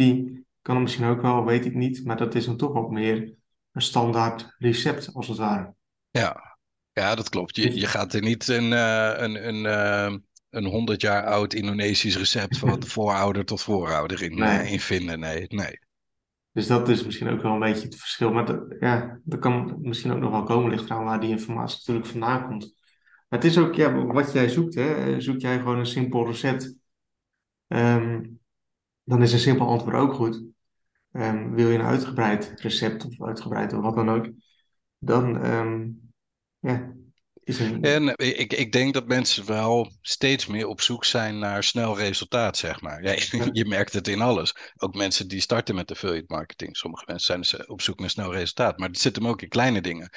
kan 0.62 0.76
het 0.76 0.84
misschien 0.84 1.06
ook 1.06 1.22
wel, 1.22 1.46
weet 1.46 1.66
ik 1.66 1.74
niet, 1.74 2.06
maar 2.06 2.18
dat 2.18 2.36
is 2.36 2.46
dan 2.46 2.58
toch 2.58 2.76
ook 2.76 2.92
meer 2.92 3.34
een 3.72 3.82
standaard 3.82 4.56
recept, 4.58 5.14
als 5.14 5.28
het 5.28 5.38
ware. 5.38 5.74
Ja, 6.10 6.58
ja 6.92 7.16
dat 7.16 7.30
klopt. 7.30 7.56
Je, 7.56 7.80
je 7.80 7.86
gaat 7.86 8.14
er 8.14 8.22
niet 8.22 8.48
een, 8.48 8.74
eh, 8.74 9.14
een, 9.18 9.48
een, 9.48 9.66
eh, 9.66 10.16
een 10.50 10.66
100 10.66 11.02
jaar 11.02 11.26
oud 11.26 11.54
Indonesisch 11.54 12.18
recept 12.18 12.58
van 12.58 12.84
voorouder 12.88 13.46
tot 13.46 13.62
voorouder 13.62 14.24
in, 14.24 14.36
Nee. 14.36 14.58
eh, 14.58 14.72
in 14.72 14.80
vinden. 14.80 15.20
Nee, 15.20 15.46
nee. 15.48 15.80
Dus 16.52 16.68
dat 16.68 16.90
is 16.90 17.06
misschien 17.06 17.30
ook 17.30 17.42
wel 17.42 17.54
een 17.54 17.60
beetje 17.60 17.86
het 17.86 17.96
verschil. 17.96 18.32
Maar 18.32 18.46
dat, 18.46 18.76
ja, 18.80 19.20
dat 19.24 19.40
kan 19.40 19.78
misschien 19.82 20.12
ook 20.12 20.20
nog 20.20 20.32
wel 20.32 20.44
komen, 20.44 20.70
ligt 20.72 20.86
eraan 20.86 21.04
waar 21.04 21.20
die 21.20 21.30
informatie 21.30 21.78
natuurlijk 21.78 22.08
vandaan 22.08 22.48
komt. 22.48 22.76
Maar 23.30 23.40
het 23.40 23.44
is 23.50 23.58
ook, 23.58 23.76
ja, 23.76 24.06
wat 24.06 24.32
jij 24.34 24.50
zoekt, 24.50 24.76
hè. 24.76 25.22
Zoek 25.22 25.40
jij 25.40 25.58
gewoon 25.58 25.78
een 25.80 25.86
simpel 25.86 26.26
recept, 26.26 26.76
ehm, 27.68 28.24
dan 29.04 29.22
is 29.22 29.34
een 29.34 29.40
simpel 29.40 29.68
antwoord 29.68 29.96
ook 29.96 30.14
goed. 30.14 30.44
Ehm, 31.12 31.50
wil 31.52 31.70
je 31.70 31.78
een 31.78 31.86
uitgebreid 31.86 32.54
recept 32.62 33.06
of 33.06 33.22
uitgebreid 33.28 33.74
of 33.74 33.82
wat 33.82 33.96
dan 33.96 34.10
ook, 34.10 34.30
dan 34.98 35.38
ehm, 35.44 35.90
ja, 36.60 36.94
is 37.48 37.60
een... 37.60 37.84
En 37.84 38.14
ik, 38.18 38.54
ik 38.54 38.72
denk 38.72 38.94
dat 38.94 39.08
mensen 39.08 39.46
wel 39.46 39.92
steeds 40.02 40.46
meer 40.46 40.68
op 40.68 40.82
zoek 40.82 41.06
zijn 41.06 41.40
naar 41.40 41.64
snel 41.64 41.98
resultaat, 41.98 42.58
zeg 42.58 42.82
maar. 42.82 43.04
Ja, 43.04 43.16
je 43.52 43.66
merkt 43.66 43.94
het 43.94 44.08
in 44.08 44.22
alles. 44.22 44.56
Ook 44.78 44.96
mensen 44.96 45.28
die 45.28 45.42
starten 45.42 45.76
met 45.76 45.92
affiliate 45.92 46.26
marketing. 46.28 46.78
Sommige 46.78 47.04
mensen 47.08 47.46
zijn 47.46 47.70
op 47.70 47.82
zoek 47.82 48.00
naar 48.00 48.10
snel 48.10 48.34
resultaat. 48.34 48.78
Maar 48.78 48.88
het 48.88 49.00
zit 49.00 49.16
hem 49.16 49.28
ook 49.28 49.42
in 49.42 49.50
kleine 49.50 49.82
dingen. 49.82 50.10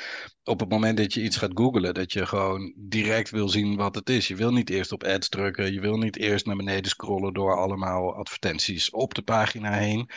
Op 0.44 0.60
het 0.60 0.68
moment 0.68 0.96
dat 0.96 1.14
je 1.14 1.22
iets 1.22 1.36
gaat 1.36 1.50
googlen, 1.54 1.94
dat 1.94 2.12
je 2.12 2.26
gewoon 2.26 2.72
direct 2.76 3.30
wil 3.30 3.48
zien 3.48 3.76
wat 3.76 3.94
het 3.94 4.10
is. 4.10 4.28
Je 4.28 4.36
wil 4.36 4.52
niet 4.52 4.70
eerst 4.70 4.92
op 4.92 5.04
ads 5.04 5.28
drukken. 5.28 5.72
Je 5.72 5.80
wil 5.80 5.96
niet 5.96 6.16
eerst 6.16 6.46
naar 6.46 6.56
beneden 6.56 6.90
scrollen 6.90 7.32
door 7.32 7.56
allemaal 7.56 8.14
advertenties 8.14 8.90
op 8.90 9.14
de 9.14 9.22
pagina 9.22 9.72
heen. 9.72 10.10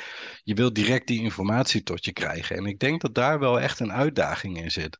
Je 0.43 0.53
wil 0.53 0.73
direct 0.73 1.07
die 1.07 1.21
informatie 1.21 1.83
tot 1.83 2.05
je 2.05 2.13
krijgen. 2.13 2.55
En 2.57 2.65
ik 2.65 2.79
denk 2.79 3.01
dat 3.01 3.15
daar 3.15 3.39
wel 3.39 3.59
echt 3.59 3.79
een 3.79 3.93
uitdaging 3.93 4.57
in 4.57 4.71
zit. 4.71 4.99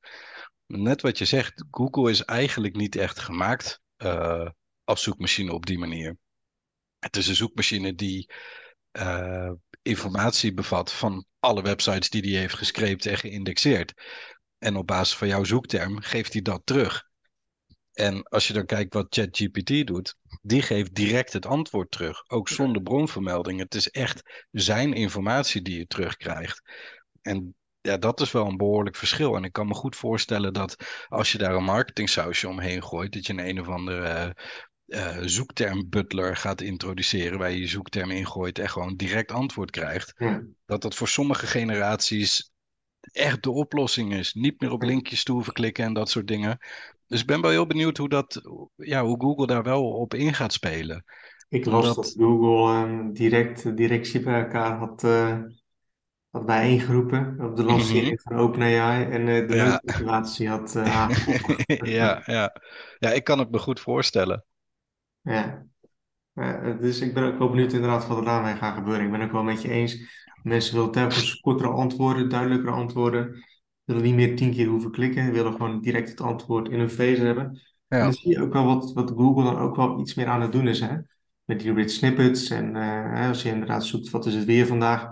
Net 0.76 1.02
wat 1.02 1.18
je 1.18 1.26
zegt, 1.26 1.66
Google 1.72 2.10
is 2.10 2.26
eigenlijk 2.26 2.76
niet 2.76 2.96
echt 2.96 3.20
gemaakt 3.20 3.82
uh, 3.98 4.50
als 4.84 5.04
zoekmachine 5.04 5.54
op 5.54 5.66
die 5.66 5.78
manier. 5.78 6.18
Het 7.00 7.16
is 7.16 7.28
een 7.28 7.36
zoekmachine 7.36 7.96
die 7.96 8.32
uh, 8.92 9.52
informatie 9.82 10.54
bevat 10.54 10.92
van 10.92 11.26
alle 11.40 11.62
websites 11.62 12.10
die 12.10 12.32
hij 12.32 12.40
heeft 12.40 12.56
gescreept 12.56 13.06
en 13.06 13.18
geïndexeerd. 13.18 13.94
En 14.58 14.76
op 14.76 14.88
basis 14.88 15.16
van 15.16 15.28
jouw 15.28 15.44
zoekterm 15.44 16.02
geeft 16.02 16.34
hij 16.34 16.42
dat 16.42 16.62
terug. 16.64 17.04
En 17.92 18.24
als 18.24 18.48
je 18.48 18.54
dan 18.54 18.66
kijkt 18.66 18.94
wat 18.94 19.08
ChatGPT 19.10 19.88
doet, 19.88 20.16
die 20.42 20.62
geeft 20.62 20.96
direct 20.96 21.34
het 21.34 21.46
antwoord 21.46 21.92
terug. 21.92 22.24
Ook 22.28 22.50
zonder 22.50 22.82
bronvermelding. 22.82 23.60
Het 23.60 23.76
is 23.76 23.90
echt 23.90 24.46
zijn 24.52 24.94
informatie 24.94 25.62
die 25.62 25.78
je 25.78 25.88
terugkrijgt. 25.88 26.62
En 27.22 27.56
ja, 27.84 27.98
dat 27.98 28.22
is 28.22 28.32
wel 28.32 28.46
een 28.46 28.58
behoorlijk 28.58 28.96
verschil. 28.96 29.36
En 29.36 29.44
ik 29.44 29.52
kan 29.52 29.68
me 29.68 29.74
goed 29.74 29.96
voorstellen 29.96 30.54
dat 30.54 30.76
als 31.08 31.32
je 31.32 31.38
daar 31.38 31.56
een 31.56 31.64
marketingsausje 31.64 32.48
omheen 32.48 32.84
gooit, 32.84 33.14
dat 33.14 33.26
je 33.26 33.34
een 33.34 33.48
een 33.48 33.60
of 33.60 33.68
andere 33.68 34.36
uh, 34.88 35.18
zoekterm 35.22 35.90
butler 35.90 36.36
gaat 36.36 36.62
introduceren, 36.62 37.40
waar 37.40 37.52
je 37.52 37.60
je 37.60 37.68
zoekterm 37.68 38.12
ingooit 38.12 38.60
en 38.60 38.70
gewoon 38.70 38.96
direct 38.96 39.32
antwoord 39.32 39.72
krijgt. 39.72 40.14
Ja. 40.18 40.44
Dat 40.66 40.82
dat 40.82 40.96
voor 40.96 41.08
sommige 41.08 41.48
generaties 41.48 42.52
echt 43.12 43.44
de 43.44 43.52
oplossing 43.52 44.14
is. 44.14 44.34
Niet 44.34 44.62
meer 44.62 44.72
op 44.72 44.82
linkjes 44.82 45.24
toe 45.24 45.36
hoeven 45.36 45.54
klikken 45.54 45.86
en 45.86 45.94
dat 45.94 46.10
soort 46.10 46.28
dingen. 46.28 46.58
Dus 47.08 47.22
ik 47.22 47.28
ben 47.28 47.42
wel 47.42 47.52
heel 47.52 47.68
benieuwd 47.68 47.98
hoe, 47.98 48.10
dat, 48.10 48.42
ja, 48.76 49.04
hoe 49.04 49.20
Google 49.20 49.48
daar 49.48 49.64
wel 49.64 49.92
op 49.92 50.14
in 50.14 50.34
gaat 50.34 50.54
spelen. 50.54 51.04
Ik 51.50 51.66
las 51.66 51.96
dat 51.96 52.14
Google 52.18 52.82
um, 52.82 53.14
direct 53.14 53.78
directie 53.78 54.20
bij 54.20 54.44
elkaar 54.44 54.78
had, 54.78 55.04
uh, 55.04 55.40
had 56.34 56.46
bijeengeroepen 56.46 57.38
op 57.40 57.56
de 57.56 57.64
lancering 57.64 58.04
mm 58.04 58.20
-hmm. 58.24 58.38
van 58.38 58.38
OpenAI 58.38 59.04
en 59.04 59.28
uh, 59.28 59.48
de 59.48 59.56
ja. 59.56 59.82
situatie 59.86 60.50
had 60.50 60.76
uh, 60.78 61.10
ja, 61.68 62.22
ja. 62.26 62.56
ja, 63.00 63.10
ik 63.10 63.24
kan 63.24 63.40
het 63.40 63.52
me 63.52 63.60
goed 63.60 63.80
voorstellen. 63.80 64.46
Ja. 65.22 65.66
ja, 66.34 66.72
dus 66.72 67.02
ik 67.02 67.14
ben 67.14 67.24
ook 67.24 67.38
wel 67.38 67.50
benieuwd 67.50 67.74
inderdaad 67.74 68.08
wat 68.08 68.18
er 68.18 68.26
daarmee 68.26 68.56
gaat 68.56 68.76
gebeuren. 68.76 69.06
Ik 69.06 69.12
ben 69.12 69.22
ook 69.22 69.32
wel 69.32 69.44
met 69.44 69.62
je 69.62 69.70
eens. 69.70 69.98
Mensen 70.44 70.76
willen 70.76 70.92
telkens 70.92 71.40
kortere 71.40 71.70
antwoorden, 71.70 72.30
duidelijkere 72.30 72.72
antwoorden. 72.72 73.44
Willen 73.84 74.04
niet 74.04 74.16
meer 74.16 74.36
tien 74.36 74.52
keer 74.52 74.68
hoeven 74.68 74.92
klikken. 74.92 75.32
Willen 75.32 75.52
gewoon 75.52 75.82
direct 75.82 76.10
het 76.10 76.22
antwoord 76.22 76.70
in 76.70 76.80
hun 76.80 76.90
face 76.90 77.22
hebben. 77.22 77.62
En 77.88 78.00
dan 78.00 78.14
zie 78.14 78.32
je 78.32 78.42
ook 78.42 78.54
wel 78.54 78.66
wat, 78.66 78.94
wat 78.94 79.10
Google 79.10 79.44
dan 79.44 79.58
ook 79.58 79.76
wel 79.76 80.00
iets 80.00 80.14
meer 80.14 80.28
aan 80.28 80.42
het 80.42 80.52
doen 80.52 80.68
is, 80.68 80.80
hè? 80.80 80.98
Met 81.44 81.60
die 81.60 81.74
rich 81.74 81.90
snippets. 81.90 82.50
En 82.50 82.76
uh, 82.76 83.28
als 83.28 83.42
je 83.44 83.50
inderdaad 83.50 83.86
zoekt 83.86 84.10
wat 84.10 84.26
is 84.26 84.36
het 84.36 84.46
weer 84.46 84.66
vandaag, 84.66 85.08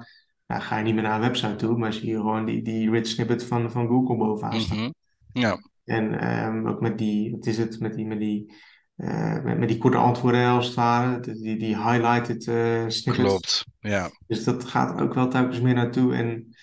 nou, 0.52 0.64
ga 0.64 0.78
je 0.78 0.84
niet 0.84 0.94
meer 0.94 1.04
naar 1.04 1.16
een 1.16 1.22
website 1.22 1.56
toe, 1.56 1.78
maar 1.78 1.94
zie 1.94 2.10
je 2.10 2.16
gewoon 2.16 2.46
die, 2.46 2.62
die 2.62 2.90
rich 2.90 3.08
snippet 3.08 3.44
van, 3.44 3.72
van 3.72 3.88
Google 3.88 4.18
bovenaan 4.18 4.62
staan. 4.62 4.78
Mhm. 4.78 4.90
Ja. 5.34 5.58
En 5.84 6.38
um, 6.46 6.68
ook 6.68 6.82
met 6.82 6.98
die, 6.98 7.32
wat 7.32 7.46
is 7.46 7.58
het, 7.58 7.80
met 7.80 7.94
die, 7.94 8.06
met 8.06 8.20
die, 8.20 8.54
uh, 8.98 9.44
met, 9.44 9.58
met, 9.58 9.68
die 9.68 9.78
korte 9.78 9.98
antwoorden 9.98 10.48
als 10.48 10.66
het 10.66 10.76
ware, 10.76 11.20
die, 11.20 11.58
die 11.58 11.76
highlighted 11.76 12.46
uh, 12.46 12.84
snippets. 12.88 13.28
Klopt, 13.28 13.66
ja. 13.80 14.10
Dus 14.28 14.44
dat 14.44 14.66
gaat 14.66 15.02
ook 15.02 15.14
wel 15.14 15.28
telkens 15.28 15.62
meer 15.62 15.74
naartoe. 15.74 16.16
En 16.16 16.56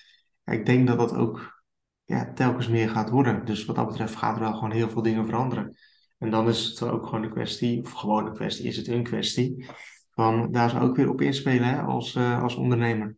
ja, 0.44 0.53
ik 0.53 0.66
denk 0.66 0.87
dat 0.87 0.98
dat 0.98 1.14
ook 1.14 1.62
ja, 2.05 2.33
telkens 2.33 2.68
meer 2.68 2.88
gaat 2.88 3.11
worden. 3.11 3.44
Dus 3.44 3.64
wat 3.64 3.77
dat 3.77 3.87
betreft 3.87 4.16
gaat 4.16 4.35
er 4.35 4.40
wel 4.40 4.55
gewoon 4.55 4.72
heel 4.72 4.90
veel 4.90 5.03
dingen 5.03 5.27
veranderen. 5.27 5.77
En 6.18 6.31
dan 6.31 6.48
is 6.48 6.64
het 6.64 6.83
ook 6.83 7.05
gewoon 7.05 7.22
een 7.22 7.31
kwestie, 7.31 7.83
of 7.83 7.92
gewoon 7.92 8.27
een 8.27 8.35
kwestie, 8.35 8.66
is 8.66 8.77
het 8.77 8.88
een 8.88 9.03
kwestie, 9.03 9.66
van 10.11 10.53
daar 10.53 10.70
zou 10.70 10.83
ook 10.83 10.96
weer 10.96 11.11
op 11.11 11.20
inspelen 11.20 11.68
hè, 11.68 11.81
als, 11.81 12.14
uh, 12.14 12.42
als 12.42 12.55
ondernemer. 12.55 13.16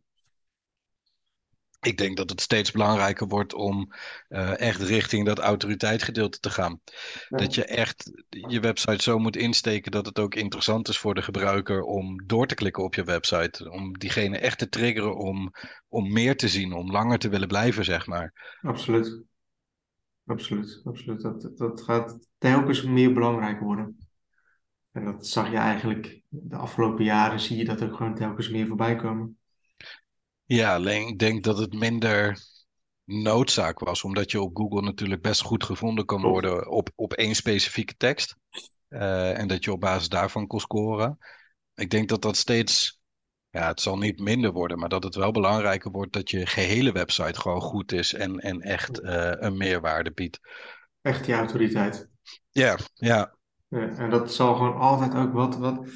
Ik 1.81 1.97
denk 1.97 2.17
dat 2.17 2.31
het 2.31 2.41
steeds 2.41 2.71
belangrijker 2.71 3.27
wordt 3.27 3.55
om 3.55 3.93
uh, 4.29 4.61
echt 4.61 4.81
richting 4.81 5.27
dat 5.27 5.39
autoriteitsgedeelte 5.39 6.39
te 6.39 6.51
gaan. 6.51 6.81
Ja. 7.29 7.37
Dat 7.37 7.55
je 7.55 7.65
echt 7.65 8.25
je 8.29 8.61
website 8.61 9.03
zo 9.03 9.19
moet 9.19 9.37
insteken 9.37 9.91
dat 9.91 10.07
het 10.07 10.19
ook 10.19 10.35
interessant 10.35 10.89
is 10.89 10.99
voor 10.99 11.15
de 11.15 11.23
gebruiker 11.23 11.83
om 11.83 12.27
door 12.27 12.47
te 12.47 12.55
klikken 12.55 12.85
op 12.85 12.95
je 12.95 13.05
website. 13.05 13.71
Om 13.71 13.99
diegene 13.99 14.39
echt 14.39 14.59
te 14.59 14.69
triggeren 14.69 15.17
om, 15.17 15.51
om 15.89 16.13
meer 16.13 16.37
te 16.37 16.49
zien, 16.49 16.73
om 16.73 16.91
langer 16.91 17.19
te 17.19 17.29
willen 17.29 17.49
blijven, 17.49 17.85
zeg 17.85 18.07
maar. 18.07 18.57
Absoluut. 18.63 19.23
Absoluut, 20.27 20.81
absoluut. 20.85 21.21
Dat, 21.21 21.51
dat 21.57 21.83
gaat 21.83 22.19
telkens 22.39 22.83
meer 22.83 23.13
belangrijk 23.13 23.61
worden. 23.61 23.99
En 24.93 25.05
dat 25.05 25.27
zag 25.27 25.51
je 25.51 25.57
eigenlijk 25.57 26.21
de 26.29 26.57
afgelopen 26.57 27.05
jaren, 27.05 27.41
zie 27.41 27.57
je 27.57 27.65
dat 27.65 27.83
ook 27.83 27.97
gewoon 27.97 28.15
telkens 28.15 28.51
meer 28.51 28.67
voorbij 28.67 28.97
komen. 28.97 29.39
Ja, 30.53 30.75
alleen 30.75 31.07
ik 31.07 31.19
denk 31.19 31.45
dat 31.45 31.59
het 31.59 31.73
minder 31.73 32.39
noodzaak 33.05 33.79
was, 33.79 34.05
omdat 34.05 34.31
je 34.31 34.41
op 34.41 34.57
Google 34.57 34.83
natuurlijk 34.83 35.23
best 35.23 35.41
goed 35.43 35.65
gevonden 35.65 36.05
kan 36.05 36.23
worden 36.23 36.71
op, 36.71 36.91
op 36.95 37.13
één 37.13 37.35
specifieke 37.35 37.95
tekst. 37.97 38.37
Uh, 38.89 39.39
en 39.39 39.49
dat 39.49 39.65
je 39.65 39.73
op 39.73 39.81
basis 39.81 40.09
daarvan 40.09 40.47
kon 40.47 40.61
scoren. 40.61 41.19
Ik 41.75 41.91
denk 41.91 42.09
dat 42.09 42.23
dat 42.23 42.37
steeds, 42.37 43.01
ja, 43.51 43.69
het 43.69 43.81
zal 43.81 43.99
niet 43.99 44.21
minder 44.21 44.53
worden, 44.53 44.79
maar 44.79 44.89
dat 44.89 45.05
het 45.05 45.15
wel 45.15 45.31
belangrijker 45.31 45.91
wordt 45.91 46.13
dat 46.13 46.31
je 46.31 46.47
gehele 46.47 46.93
website 46.93 47.41
gewoon 47.41 47.61
goed 47.61 47.93
is 47.93 48.15
en, 48.15 48.39
en 48.39 48.61
echt 48.61 49.01
uh, 49.01 49.33
een 49.37 49.57
meerwaarde 49.57 50.13
biedt. 50.13 50.41
Echt 51.01 51.25
die 51.25 51.35
autoriteit. 51.35 52.09
Ja, 52.51 52.79
ja. 52.95 53.35
ja. 53.69 53.89
En 53.89 54.11
dat 54.11 54.33
zal 54.33 54.55
gewoon 54.55 54.77
altijd 54.77 55.15
ook 55.15 55.33
wat, 55.33 55.57
wat 55.57 55.89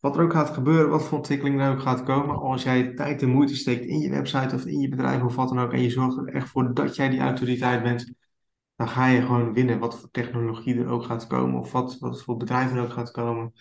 wat 0.00 0.16
er 0.16 0.22
ook 0.22 0.32
gaat 0.32 0.50
gebeuren, 0.50 0.90
wat 0.90 1.02
voor 1.02 1.18
ontwikkeling 1.18 1.60
er 1.60 1.70
ook 1.70 1.80
gaat 1.80 2.02
komen, 2.02 2.38
als 2.38 2.62
jij 2.62 2.94
tijd 2.94 3.22
en 3.22 3.28
moeite 3.28 3.56
steekt 3.56 3.84
in 3.84 3.98
je 3.98 4.10
website 4.10 4.54
of 4.54 4.66
in 4.66 4.80
je 4.80 4.88
bedrijf 4.88 5.22
of 5.22 5.34
wat 5.34 5.48
dan 5.48 5.60
ook, 5.60 5.72
en 5.72 5.82
je 5.82 5.90
zorgt 5.90 6.16
er 6.16 6.34
echt 6.34 6.48
voor 6.48 6.74
dat 6.74 6.96
jij 6.96 7.08
die 7.08 7.20
autoriteit 7.20 7.82
bent, 7.82 8.12
dan 8.76 8.88
ga 8.88 9.06
je 9.06 9.20
gewoon 9.20 9.52
winnen. 9.52 9.78
Wat 9.78 10.00
voor 10.00 10.10
technologie 10.10 10.78
er 10.78 10.88
ook 10.88 11.04
gaat 11.04 11.26
komen, 11.26 11.60
of 11.60 11.72
wat, 11.72 11.98
wat 11.98 12.22
voor 12.22 12.36
bedrijf 12.36 12.72
er 12.72 12.82
ook 12.82 12.92
gaat 12.92 13.10
komen. 13.10 13.52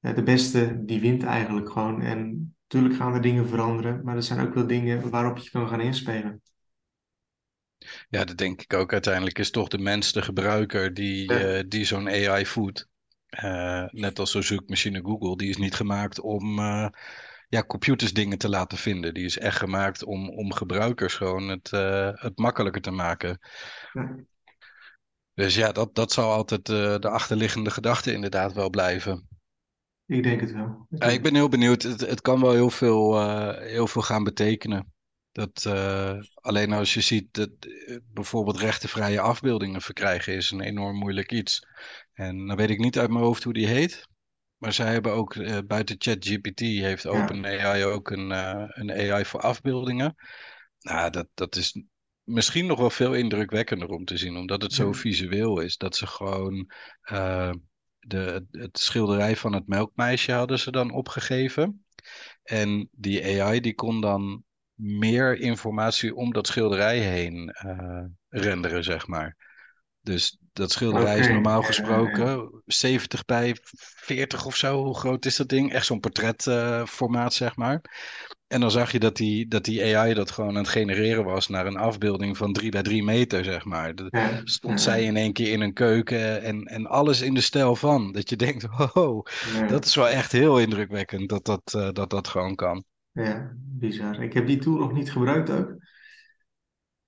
De 0.00 0.22
beste, 0.22 0.82
die 0.84 1.00
wint 1.00 1.22
eigenlijk 1.22 1.70
gewoon. 1.70 2.02
En 2.02 2.52
natuurlijk 2.62 2.94
gaan 2.94 3.14
er 3.14 3.20
dingen 3.20 3.48
veranderen, 3.48 4.04
maar 4.04 4.16
er 4.16 4.22
zijn 4.22 4.46
ook 4.46 4.54
wel 4.54 4.66
dingen 4.66 5.10
waarop 5.10 5.38
je 5.38 5.50
kan 5.50 5.68
gaan 5.68 5.80
inspelen. 5.80 6.42
Ja, 8.08 8.24
dat 8.24 8.36
denk 8.36 8.62
ik 8.62 8.72
ook. 8.72 8.92
Uiteindelijk 8.92 9.38
is 9.38 9.50
toch 9.50 9.68
de 9.68 9.78
mens, 9.78 10.12
de 10.12 10.22
gebruiker, 10.22 10.94
die, 10.94 11.32
ja. 11.32 11.56
uh, 11.56 11.62
die 11.68 11.84
zo'n 11.84 12.08
AI 12.08 12.46
voedt. 12.46 12.89
Uh, 13.30 13.84
net 13.90 14.18
als 14.18 14.30
zo'n 14.30 14.42
zoekmachine 14.42 15.00
Google, 15.02 15.36
die 15.36 15.48
is 15.48 15.56
niet 15.56 15.74
gemaakt 15.74 16.20
om 16.20 16.58
uh, 16.58 16.88
ja, 17.48 17.64
computers 17.64 18.12
dingen 18.12 18.38
te 18.38 18.48
laten 18.48 18.78
vinden. 18.78 19.14
Die 19.14 19.24
is 19.24 19.38
echt 19.38 19.56
gemaakt 19.56 20.04
om, 20.04 20.28
om 20.28 20.52
gebruikers 20.52 21.14
gewoon 21.14 21.48
het, 21.48 21.70
uh, 21.72 22.10
het 22.12 22.38
makkelijker 22.38 22.80
te 22.82 22.90
maken. 22.90 23.38
Ja. 23.92 24.16
Dus 25.34 25.54
ja, 25.54 25.72
dat, 25.72 25.94
dat 25.94 26.12
zal 26.12 26.32
altijd 26.32 26.66
de 26.66 27.08
achterliggende 27.08 27.70
gedachte 27.70 28.12
inderdaad 28.12 28.52
wel 28.52 28.70
blijven. 28.70 29.28
Ik 30.06 30.22
denk 30.22 30.40
het 30.40 30.52
wel. 30.52 30.86
Ik, 30.90 31.04
ik 31.04 31.22
ben 31.22 31.34
heel 31.34 31.48
benieuwd. 31.48 31.82
Het, 31.82 32.00
het 32.00 32.20
kan 32.20 32.40
wel 32.40 32.52
heel 32.52 32.70
veel, 32.70 33.28
heel 33.60 33.86
veel 33.86 34.02
gaan 34.02 34.24
betekenen. 34.24 34.92
Dat, 35.32 35.66
alleen 36.34 36.72
als 36.72 36.94
je 36.94 37.00
ziet 37.00 37.34
dat 37.34 37.50
bijvoorbeeld 38.04 38.58
rechtenvrije 38.58 39.20
afbeeldingen 39.20 39.80
verkrijgen 39.80 40.34
is 40.34 40.50
een 40.50 40.60
enorm 40.60 40.96
moeilijk 40.96 41.32
iets. 41.32 41.66
En 42.20 42.46
dan 42.46 42.56
weet 42.56 42.70
ik 42.70 42.78
niet 42.78 42.98
uit 42.98 43.10
mijn 43.10 43.24
hoofd 43.24 43.42
hoe 43.42 43.52
die 43.52 43.66
heet. 43.66 44.08
Maar 44.56 44.72
zij 44.72 44.92
hebben 44.92 45.12
ook 45.12 45.34
uh, 45.34 45.58
buiten 45.66 45.96
ChatGPT 45.98 46.60
heeft 46.60 47.06
OpenAI 47.06 47.78
ja. 47.78 47.84
ook 47.84 48.10
een, 48.10 48.30
uh, 48.30 48.64
een 48.66 48.90
AI 48.90 49.24
voor 49.24 49.40
afbeeldingen. 49.40 50.14
Nou, 50.80 51.10
dat, 51.10 51.28
dat 51.34 51.56
is 51.56 51.82
misschien 52.22 52.66
nog 52.66 52.78
wel 52.78 52.90
veel 52.90 53.14
indrukwekkender 53.14 53.88
om 53.88 54.04
te 54.04 54.16
zien, 54.16 54.36
omdat 54.36 54.62
het 54.62 54.72
zo 54.72 54.86
ja. 54.86 54.92
visueel 54.92 55.60
is. 55.60 55.76
Dat 55.76 55.96
ze 55.96 56.06
gewoon 56.06 56.72
uh, 57.12 57.52
de, 57.98 58.46
het 58.50 58.78
schilderij 58.78 59.36
van 59.36 59.52
het 59.52 59.66
melkmeisje 59.66 60.32
hadden 60.32 60.58
ze 60.58 60.70
dan 60.70 60.92
opgegeven. 60.92 61.84
En 62.42 62.88
die 62.92 63.42
AI 63.42 63.60
die 63.60 63.74
kon 63.74 64.00
dan 64.00 64.44
meer 64.74 65.38
informatie 65.38 66.14
om 66.14 66.32
dat 66.32 66.46
schilderij 66.46 66.98
heen 66.98 67.54
renderen, 68.28 68.84
zeg 68.84 69.06
maar. 69.06 69.36
Dus 70.00 70.39
dat 70.52 70.72
schilderij 70.72 71.14
okay. 71.14 71.18
is 71.18 71.28
normaal 71.28 71.62
gesproken 71.62 72.38
uh, 72.38 72.48
70 72.66 73.24
bij 73.24 73.56
40 73.96 74.46
of 74.46 74.56
zo. 74.56 74.84
Hoe 74.84 74.98
groot 74.98 75.24
is 75.24 75.36
dat 75.36 75.48
ding? 75.48 75.72
Echt 75.72 75.86
zo'n 75.86 76.00
portretformaat, 76.00 77.34
zeg 77.34 77.56
maar. 77.56 77.80
En 78.46 78.60
dan 78.60 78.70
zag 78.70 78.92
je 78.92 78.98
dat 78.98 79.16
die, 79.16 79.48
dat 79.48 79.64
die 79.64 79.96
AI 79.96 80.14
dat 80.14 80.30
gewoon 80.30 80.50
aan 80.50 80.62
het 80.62 80.68
genereren 80.68 81.24
was 81.24 81.48
naar 81.48 81.66
een 81.66 81.76
afbeelding 81.76 82.36
van 82.36 82.52
3 82.52 82.70
bij 82.70 82.82
3 82.82 83.04
meter, 83.04 83.44
zeg 83.44 83.64
maar. 83.64 83.94
Dat 83.94 84.40
stond 84.44 84.80
zij 84.80 85.04
in 85.04 85.16
één 85.16 85.32
keer 85.32 85.52
in 85.52 85.60
een 85.60 85.72
keuken 85.72 86.42
en, 86.42 86.62
en 86.62 86.86
alles 86.86 87.20
in 87.20 87.34
de 87.34 87.40
stijl 87.40 87.76
van. 87.76 88.12
Dat 88.12 88.30
je 88.30 88.36
denkt, 88.36 88.66
oh, 88.94 89.26
ja. 89.54 89.66
dat 89.66 89.84
is 89.84 89.94
wel 89.94 90.08
echt 90.08 90.32
heel 90.32 90.60
indrukwekkend 90.60 91.28
dat 91.28 91.44
dat, 91.44 91.74
uh, 91.76 91.90
dat 91.92 92.10
dat 92.10 92.28
gewoon 92.28 92.54
kan. 92.54 92.84
Ja, 93.12 93.52
bizar. 93.56 94.22
Ik 94.22 94.32
heb 94.32 94.46
die 94.46 94.58
tool 94.58 94.78
nog 94.78 94.92
niet 94.92 95.12
gebruikt 95.12 95.50
ook. 95.50 95.74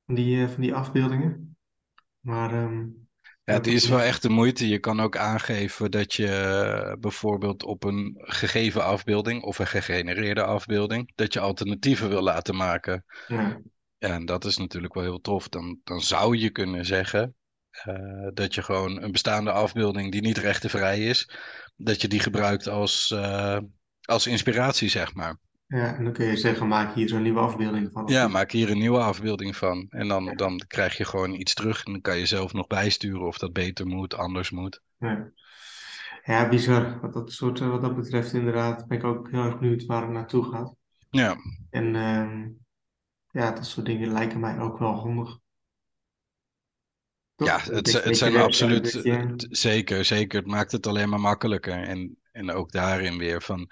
Die, 0.06 0.46
van 0.46 0.62
die 0.62 0.74
afbeeldingen. 0.74 1.56
Maar, 2.20 2.62
um, 2.62 3.01
ja, 3.52 3.58
het 3.58 3.66
is 3.66 3.88
wel 3.88 4.00
echt 4.00 4.22
de 4.22 4.28
moeite. 4.28 4.68
Je 4.68 4.78
kan 4.78 5.00
ook 5.00 5.16
aangeven 5.16 5.90
dat 5.90 6.14
je 6.14 6.96
bijvoorbeeld 7.00 7.62
op 7.62 7.84
een 7.84 8.14
gegeven 8.16 8.84
afbeelding 8.84 9.42
of 9.42 9.58
een 9.58 9.66
gegenereerde 9.66 10.42
afbeelding, 10.42 11.12
dat 11.14 11.32
je 11.32 11.40
alternatieven 11.40 12.08
wil 12.08 12.22
laten 12.22 12.56
maken. 12.56 13.04
Ja. 13.26 13.60
ja 13.98 14.08
en 14.08 14.24
dat 14.24 14.44
is 14.44 14.56
natuurlijk 14.56 14.94
wel 14.94 15.02
heel 15.02 15.20
tof. 15.20 15.48
Dan, 15.48 15.80
dan 15.84 16.00
zou 16.00 16.36
je 16.36 16.50
kunnen 16.50 16.86
zeggen 16.86 17.34
uh, 17.86 18.28
dat 18.34 18.54
je 18.54 18.62
gewoon 18.62 19.02
een 19.02 19.12
bestaande 19.12 19.52
afbeelding 19.52 20.12
die 20.12 20.20
niet 20.20 20.38
rechtenvrij 20.38 21.00
is, 21.00 21.30
dat 21.76 22.00
je 22.00 22.08
die 22.08 22.20
gebruikt 22.20 22.68
als, 22.68 23.10
uh, 23.14 23.58
als 24.02 24.26
inspiratie, 24.26 24.88
zeg 24.88 25.14
maar. 25.14 25.38
Ja, 25.72 25.94
en 25.94 26.04
dan 26.04 26.12
kun 26.12 26.26
je 26.26 26.36
zeggen, 26.36 26.68
maak 26.68 26.94
hier 26.94 27.08
zo'n 27.08 27.22
nieuwe 27.22 27.40
afbeelding 27.40 27.90
van. 27.92 28.06
Ja, 28.06 28.28
maak 28.28 28.50
hier 28.50 28.70
een 28.70 28.78
nieuwe 28.78 28.98
afbeelding 28.98 29.56
van. 29.56 29.86
En 29.90 30.08
dan, 30.08 30.24
ja. 30.24 30.34
dan 30.34 30.62
krijg 30.66 30.96
je 30.96 31.04
gewoon 31.04 31.34
iets 31.34 31.54
terug 31.54 31.84
en 31.84 31.92
dan 31.92 32.00
kan 32.00 32.18
je 32.18 32.26
zelf 32.26 32.52
nog 32.52 32.66
bijsturen 32.66 33.26
of 33.26 33.38
dat 33.38 33.52
beter 33.52 33.86
moet, 33.86 34.14
anders 34.14 34.50
moet. 34.50 34.82
Ja, 34.98 35.30
ja 36.24 36.48
bizar. 36.48 37.00
Wat 37.00 37.12
dat, 37.12 37.32
soort, 37.32 37.58
wat 37.58 37.82
dat 37.82 37.96
betreft 37.96 38.32
inderdaad 38.32 38.86
ben 38.86 38.98
ik 38.98 39.04
ook 39.04 39.30
heel 39.30 39.44
erg 39.44 39.58
benieuwd 39.58 39.86
waar 39.86 40.02
het 40.02 40.10
naartoe 40.10 40.44
gaat. 40.44 40.74
Ja. 41.10 41.36
En 41.70 41.94
uh, 41.94 42.46
ja, 43.30 43.50
dat 43.50 43.66
soort 43.66 43.86
dingen 43.86 44.12
lijken 44.12 44.40
mij 44.40 44.58
ook 44.58 44.78
wel 44.78 44.94
handig. 44.94 45.38
Toch? 47.34 47.48
Ja, 47.48 47.58
het, 47.58 47.92
het, 47.92 48.04
het 48.04 48.16
zijn 48.16 48.36
absoluut, 48.36 48.98
zeker, 49.50 50.04
zeker. 50.04 50.38
Het 50.38 50.48
maakt 50.48 50.72
het 50.72 50.86
alleen 50.86 51.08
maar 51.08 51.20
makkelijker. 51.20 51.82
En, 51.82 52.16
en 52.32 52.50
ook 52.50 52.72
daarin 52.72 53.18
weer 53.18 53.42
van 53.42 53.70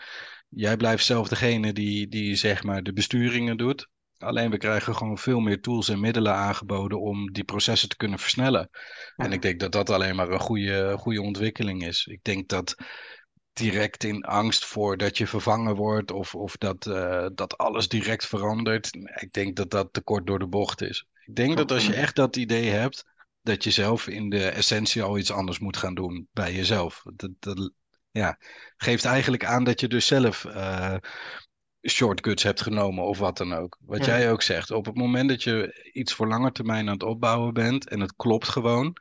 jij 0.51 0.77
blijft 0.77 1.05
zelf 1.05 1.29
degene 1.29 1.73
die, 1.73 2.09
die 2.09 2.35
zeg 2.35 2.63
maar 2.63 2.83
de 2.83 2.93
besturingen 2.93 3.57
doet. 3.57 3.89
Alleen 4.19 4.51
we 4.51 4.59
krijgen 4.59 4.95
gewoon 4.95 5.19
veel 5.19 5.41
meer 5.41 5.61
tools 5.61 5.89
en 5.89 6.01
middelen 6.01 6.35
aangeboden 6.35 7.01
om 7.01 7.33
die 7.33 7.45
processen 7.45 7.89
te 7.89 7.97
kunnen 7.97 8.19
versnellen. 8.19 8.69
Ja. 9.17 9.25
En 9.25 9.33
ik 9.33 9.43
denk 9.43 9.61
dat 9.61 9.73
dat 9.73 9.91
alleen 9.91 10.17
maar 10.17 10.29
een 10.29 10.41
goede, 10.41 10.95
goede 10.99 11.23
ontwikkeling 11.23 11.87
is. 11.87 12.07
Ik 12.07 12.23
denk 12.23 12.49
dat 12.49 12.75
direct 13.53 14.05
in 14.05 14.23
angst 14.23 14.65
voor 14.65 14.97
dat 14.97 15.19
je 15.19 15.27
vervangen 15.27 15.75
wordt 15.75 16.11
of, 16.11 16.35
of 16.35 16.57
dat, 16.57 16.87
uh, 16.87 17.27
dat 17.35 17.59
alles 17.59 17.89
direct 17.89 18.27
verandert. 18.27 18.91
Ik 19.21 19.33
denk 19.33 19.57
dat 19.57 19.71
dat 19.71 19.93
te 19.93 20.01
kort 20.01 20.27
door 20.27 20.39
de 20.39 20.49
bocht 20.49 20.83
is. 20.83 21.07
Ik 21.25 21.35
denk 21.35 21.57
dat 21.57 21.73
als 21.73 21.87
je 21.87 21.95
echt 21.95 22.17
dat 22.17 22.37
idee 22.37 22.71
hebt, 22.71 23.05
dat 23.43 23.65
je 23.65 23.71
zelf 23.71 24.07
in 24.07 24.29
de 24.29 24.49
essentie 24.49 25.03
al 25.03 25.19
iets 25.19 25.33
anders 25.33 25.59
moet 25.59 25.77
gaan 25.77 25.95
doen 25.95 26.29
bij 26.33 26.55
jezelf. 26.55 27.03
Dat, 27.15 27.31
dat, 27.39 27.73
ja, 28.11 28.38
geeft 28.77 29.05
eigenlijk 29.05 29.44
aan 29.44 29.64
dat 29.64 29.81
je 29.81 29.88
dus 29.88 30.07
zelf 30.07 30.44
uh, 30.44 30.96
shortcuts 31.88 32.42
hebt 32.42 32.61
genomen 32.61 33.05
of 33.05 33.18
wat 33.18 33.37
dan 33.37 33.53
ook. 33.53 33.77
Wat 33.81 34.05
ja. 34.05 34.18
jij 34.18 34.31
ook 34.31 34.42
zegt, 34.42 34.70
op 34.70 34.87
het 34.87 34.96
moment 34.96 35.29
dat 35.29 35.42
je 35.42 35.90
iets 35.92 36.14
voor 36.14 36.29
lange 36.29 36.53
termijn 36.53 36.87
aan 36.87 36.92
het 36.92 37.03
opbouwen 37.03 37.55
bent 37.55 37.88
en 37.88 38.01
het 38.01 38.16
klopt 38.16 38.49
gewoon, 38.49 38.96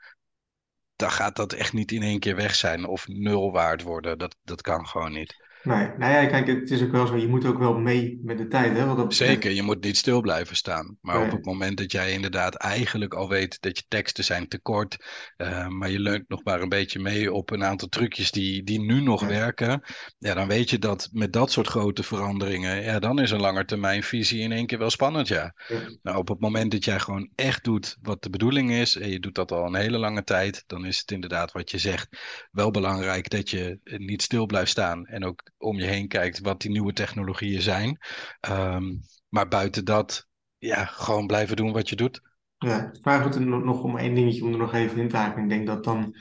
dan 0.95 1.11
gaat 1.11 1.35
dat 1.35 1.53
echt 1.53 1.73
niet 1.73 1.91
in 1.91 2.03
één 2.03 2.19
keer 2.19 2.35
weg 2.35 2.55
zijn 2.55 2.85
of 2.85 3.07
nul 3.07 3.51
waard 3.51 3.81
worden. 3.81 4.17
Dat, 4.17 4.35
dat 4.43 4.61
kan 4.61 4.87
gewoon 4.87 5.11
niet. 5.11 5.48
Nee, 5.63 5.87
nou 5.97 6.11
ja, 6.13 6.25
kijk, 6.25 6.47
het 6.47 6.71
is 6.71 6.83
ook 6.83 6.91
wel 6.91 7.07
zo, 7.07 7.17
je 7.17 7.27
moet 7.27 7.45
ook 7.45 7.57
wel 7.57 7.77
mee 7.79 8.19
met 8.23 8.37
de 8.37 8.47
tijd, 8.47 8.77
hè? 8.77 8.85
Wat 8.85 8.97
dat 8.97 9.07
betreft. 9.07 9.31
Zeker, 9.31 9.51
je 9.51 9.61
moet 9.61 9.83
niet 9.83 9.97
stil 9.97 10.21
blijven 10.21 10.55
staan. 10.55 10.97
Maar 11.01 11.15
Nee. 11.15 11.25
op 11.25 11.31
het 11.31 11.45
moment 11.45 11.77
dat 11.77 11.91
jij 11.91 12.11
inderdaad 12.11 12.55
eigenlijk 12.55 13.13
al 13.13 13.29
weet 13.29 13.61
dat 13.61 13.77
je 13.77 13.83
teksten 13.87 14.23
zijn 14.23 14.47
te 14.47 14.59
kort, 14.59 15.05
eh, 15.37 15.67
maar 15.67 15.89
je 15.89 15.99
leunt 15.99 16.29
nog 16.29 16.43
maar 16.43 16.61
een 16.61 16.69
beetje 16.69 16.99
mee 16.99 17.33
op 17.33 17.51
een 17.51 17.63
aantal 17.63 17.87
trucjes 17.87 18.31
die, 18.31 18.63
die 18.63 18.79
nu 18.79 19.01
nog 19.01 19.25
werken, 19.25 19.81
ja, 20.17 20.33
dan 20.33 20.47
weet 20.47 20.69
je 20.69 20.79
dat 20.79 21.09
met 21.11 21.33
dat 21.33 21.51
soort 21.51 21.67
grote 21.67 22.03
veranderingen, 22.03 22.81
ja, 22.83 22.99
dan 22.99 23.19
is 23.19 23.31
een 23.31 23.39
langetermijnvisie 23.41 24.41
in 24.41 24.51
één 24.51 24.65
keer 24.65 24.77
wel 24.79 24.89
spannend, 24.89 25.27
ja. 25.27 25.53
Nou, 26.01 26.17
op 26.17 26.27
het 26.27 26.39
moment 26.39 26.71
dat 26.71 26.85
jij 26.85 26.99
gewoon 26.99 27.29
echt 27.35 27.63
doet 27.63 27.97
wat 28.01 28.23
de 28.23 28.29
bedoeling 28.29 28.71
is, 28.71 28.95
en 28.95 29.09
je 29.09 29.19
doet 29.19 29.35
dat 29.35 29.51
al 29.51 29.65
een 29.65 29.75
hele 29.75 29.97
lange 29.97 30.23
tijd, 30.23 30.63
dan 30.67 30.85
is 30.85 30.99
het 30.99 31.11
inderdaad 31.11 31.51
wat 31.51 31.71
je 31.71 31.77
zegt 31.77 32.07
wel 32.51 32.71
belangrijk 32.71 33.29
dat 33.29 33.49
je 33.49 33.79
niet 33.83 34.21
stil 34.21 34.45
blijft 34.45 34.71
staan 34.71 35.05
en 35.05 35.25
ook 35.25 35.47
om 35.59 35.77
je 35.77 35.85
heen 35.85 36.07
kijkt 36.07 36.39
wat 36.39 36.61
die 36.61 36.71
nieuwe 36.71 36.93
technologieën 36.93 37.61
zijn. 37.61 37.97
Ehm, 38.39 38.95
maar 39.29 39.47
buiten 39.47 39.85
dat, 39.85 40.27
ja, 40.57 40.85
gewoon 40.85 41.27
blijven 41.27 41.55
doen 41.55 41.71
wat 41.71 41.89
je 41.89 41.95
doet. 41.95 42.21
Ja, 42.57 42.91
maar 43.01 43.21
goed, 43.21 43.35
en 43.35 43.49
nog 43.49 43.63
nog 43.63 43.83
om 43.83 43.97
één 43.97 44.15
dingetje 44.15 44.43
om 44.43 44.51
er 44.51 44.57
nog 44.57 44.73
even 44.73 44.97
in 44.97 45.09
te 45.09 45.17
haken. 45.17 45.43
Ik 45.43 45.49
denk 45.49 45.67
dat 45.67 45.83
dan 45.83 46.15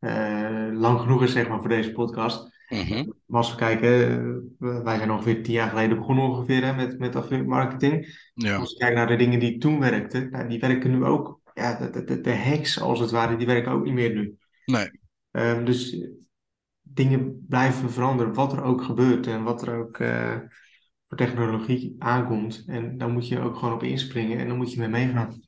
eh, 0.00 0.68
lang 0.72 1.00
genoeg 1.00 1.22
is, 1.22 1.32
zeg 1.32 1.48
maar, 1.48 1.60
voor 1.60 1.68
deze 1.68 1.92
podcast. 1.92 2.52
Mhm. 2.68 3.04
Maar 3.26 3.40
als 3.40 3.50
we 3.50 3.56
kijken, 3.56 3.90
eh, 4.60 4.82
wij 4.82 4.96
zijn 4.96 5.10
ongeveer 5.10 5.42
tien 5.42 5.52
jaar 5.52 5.68
geleden 5.68 5.98
begonnen 5.98 6.24
ongeveer 6.24 6.64
hè, 6.64 6.74
met, 6.74 6.98
met 6.98 7.16
affiliate 7.16 7.48
marketing. 7.48 8.18
Ja, 8.34 8.56
Als 8.56 8.70
je 8.70 8.76
kijkt 8.76 8.94
naar 8.96 9.06
de 9.06 9.16
dingen 9.16 9.38
die 9.40 9.58
toen 9.58 9.80
werkten, 9.80 10.30
nou, 10.30 10.48
die 10.48 10.60
werken 10.60 10.90
nu 10.90 11.04
ook. 11.04 11.40
Ja, 11.54 11.74
de, 11.74 12.04
de, 12.04 12.20
de, 12.20 12.36
hacks 12.36 12.80
als 12.80 13.00
het 13.00 13.10
ware, 13.10 13.36
die 13.36 13.46
werken 13.46 13.72
ook 13.72 13.84
niet 13.84 13.94
meer 13.94 14.14
nu. 14.14 14.36
nee, 14.64 14.90
Ehm, 15.30 15.64
dus 15.64 15.96
dingen 16.94 17.46
blijven 17.48 17.90
veranderen, 17.90 18.34
wat 18.34 18.52
er 18.52 18.62
ook 18.62 18.82
gebeurt 18.82 19.26
en 19.26 19.42
wat 19.42 19.62
er 19.66 19.78
ook 19.78 19.98
eh, 19.98 20.38
voor 21.08 21.16
technologie 21.16 21.96
aankomt. 21.98 22.62
En 22.66 22.98
daar 22.98 23.08
moet 23.08 23.28
je 23.28 23.40
ook 23.40 23.56
gewoon 23.56 23.74
op 23.74 23.82
inspringen 23.82 24.38
en 24.38 24.48
dan 24.48 24.56
moet 24.56 24.72
je 24.72 24.78
mee 24.78 24.88
meegaan. 24.88 25.42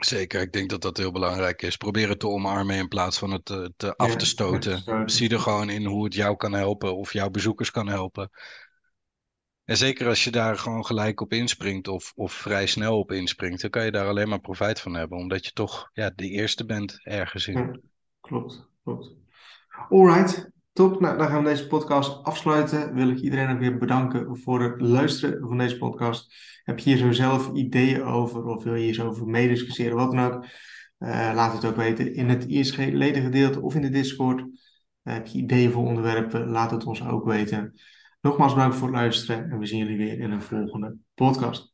zeker. 0.00 0.40
Ik 0.40 0.52
denk 0.52 0.70
dat 0.70 0.82
dat 0.82 0.96
heel 0.96 1.12
belangrijk 1.12 1.62
is. 1.62 1.76
Probeer 1.76 2.08
het 2.08 2.20
te 2.20 2.28
omarmen 2.28 2.76
in 2.76 2.88
plaats 2.88 3.18
van 3.18 3.30
het 3.30 3.44
te, 3.44 3.72
te 3.76 3.96
af 3.96 4.16
te 4.16 4.26
stoten. 4.26 5.08
Zie 5.10 5.30
er 5.30 5.40
gewoon 5.40 5.70
in 5.70 5.84
hoe 5.84 6.04
het 6.04 6.14
jou 6.14 6.36
kan 6.36 6.52
helpen 6.52 6.96
of 6.96 7.12
jouw 7.12 7.30
bezoekers 7.30 7.70
kan 7.70 7.88
helpen. 7.88 8.30
En 9.64 9.76
zeker 9.76 10.06
als 10.06 10.24
je 10.24 10.30
daar 10.30 10.58
gewoon 10.58 10.86
gelijk 10.86 11.20
op 11.20 11.32
inspringt 11.32 11.88
of, 11.88 12.12
of 12.16 12.32
vrij 12.32 12.66
snel 12.66 12.98
op 12.98 13.12
inspringt, 13.12 13.60
dan 13.60 13.70
kan 13.70 13.84
je 13.84 13.90
daar 13.90 14.08
alleen 14.08 14.28
maar 14.28 14.40
profijt 14.40 14.80
van 14.80 14.94
hebben, 14.94 15.18
omdat 15.18 15.44
je 15.44 15.52
toch 15.52 15.90
ja, 15.92 16.10
de 16.14 16.28
eerste 16.28 16.64
bent 16.64 17.00
ergens 17.02 17.46
in. 17.46 17.58
Ja, 17.58 17.78
klopt, 18.20 18.68
klopt. 18.82 19.23
Alright, 19.88 20.50
top. 20.72 21.00
Nou, 21.00 21.18
dan 21.18 21.28
gaan 21.28 21.42
we 21.42 21.48
deze 21.48 21.66
podcast 21.66 22.24
afsluiten. 22.24 22.94
Wil 22.94 23.08
ik 23.08 23.18
iedereen 23.18 23.50
ook 23.50 23.58
weer 23.58 23.78
bedanken 23.78 24.38
voor 24.38 24.62
het 24.62 24.80
luisteren 24.80 25.48
van 25.48 25.58
deze 25.58 25.78
podcast. 25.78 26.34
Heb 26.62 26.78
je 26.78 26.90
hier 26.90 26.98
zo 26.98 27.12
zelf 27.12 27.52
ideeën 27.52 28.02
over 28.02 28.44
of 28.44 28.64
wil 28.64 28.74
je 28.74 28.84
hier 28.84 28.94
zo 28.94 29.06
over 29.06 29.26
meediscussiëren, 29.26 29.96
wat 29.96 30.12
dan 30.12 30.24
ook? 30.24 30.44
Eh, 30.98 31.30
laat 31.34 31.52
het 31.52 31.64
ook 31.64 31.76
weten 31.76 32.14
in 32.14 32.28
het 32.28 32.44
ISG-ledengedeelte 32.44 33.60
of 33.60 33.74
in 33.74 33.82
de 33.82 33.88
Discord. 33.88 34.40
Eh, 35.02 35.14
heb 35.14 35.26
je 35.26 35.38
ideeën 35.38 35.70
voor 35.70 35.86
onderwerpen? 35.86 36.48
Laat 36.48 36.70
het 36.70 36.84
ons 36.84 37.06
ook 37.06 37.24
weten. 37.24 37.80
Nogmaals 38.20 38.54
bedankt 38.54 38.76
voor 38.76 38.88
het 38.88 38.96
luisteren 38.96 39.50
en 39.50 39.58
we 39.58 39.66
zien 39.66 39.78
jullie 39.78 39.96
weer 39.96 40.18
in 40.18 40.30
een 40.30 40.42
volgende 40.42 40.96
podcast. 41.14 41.72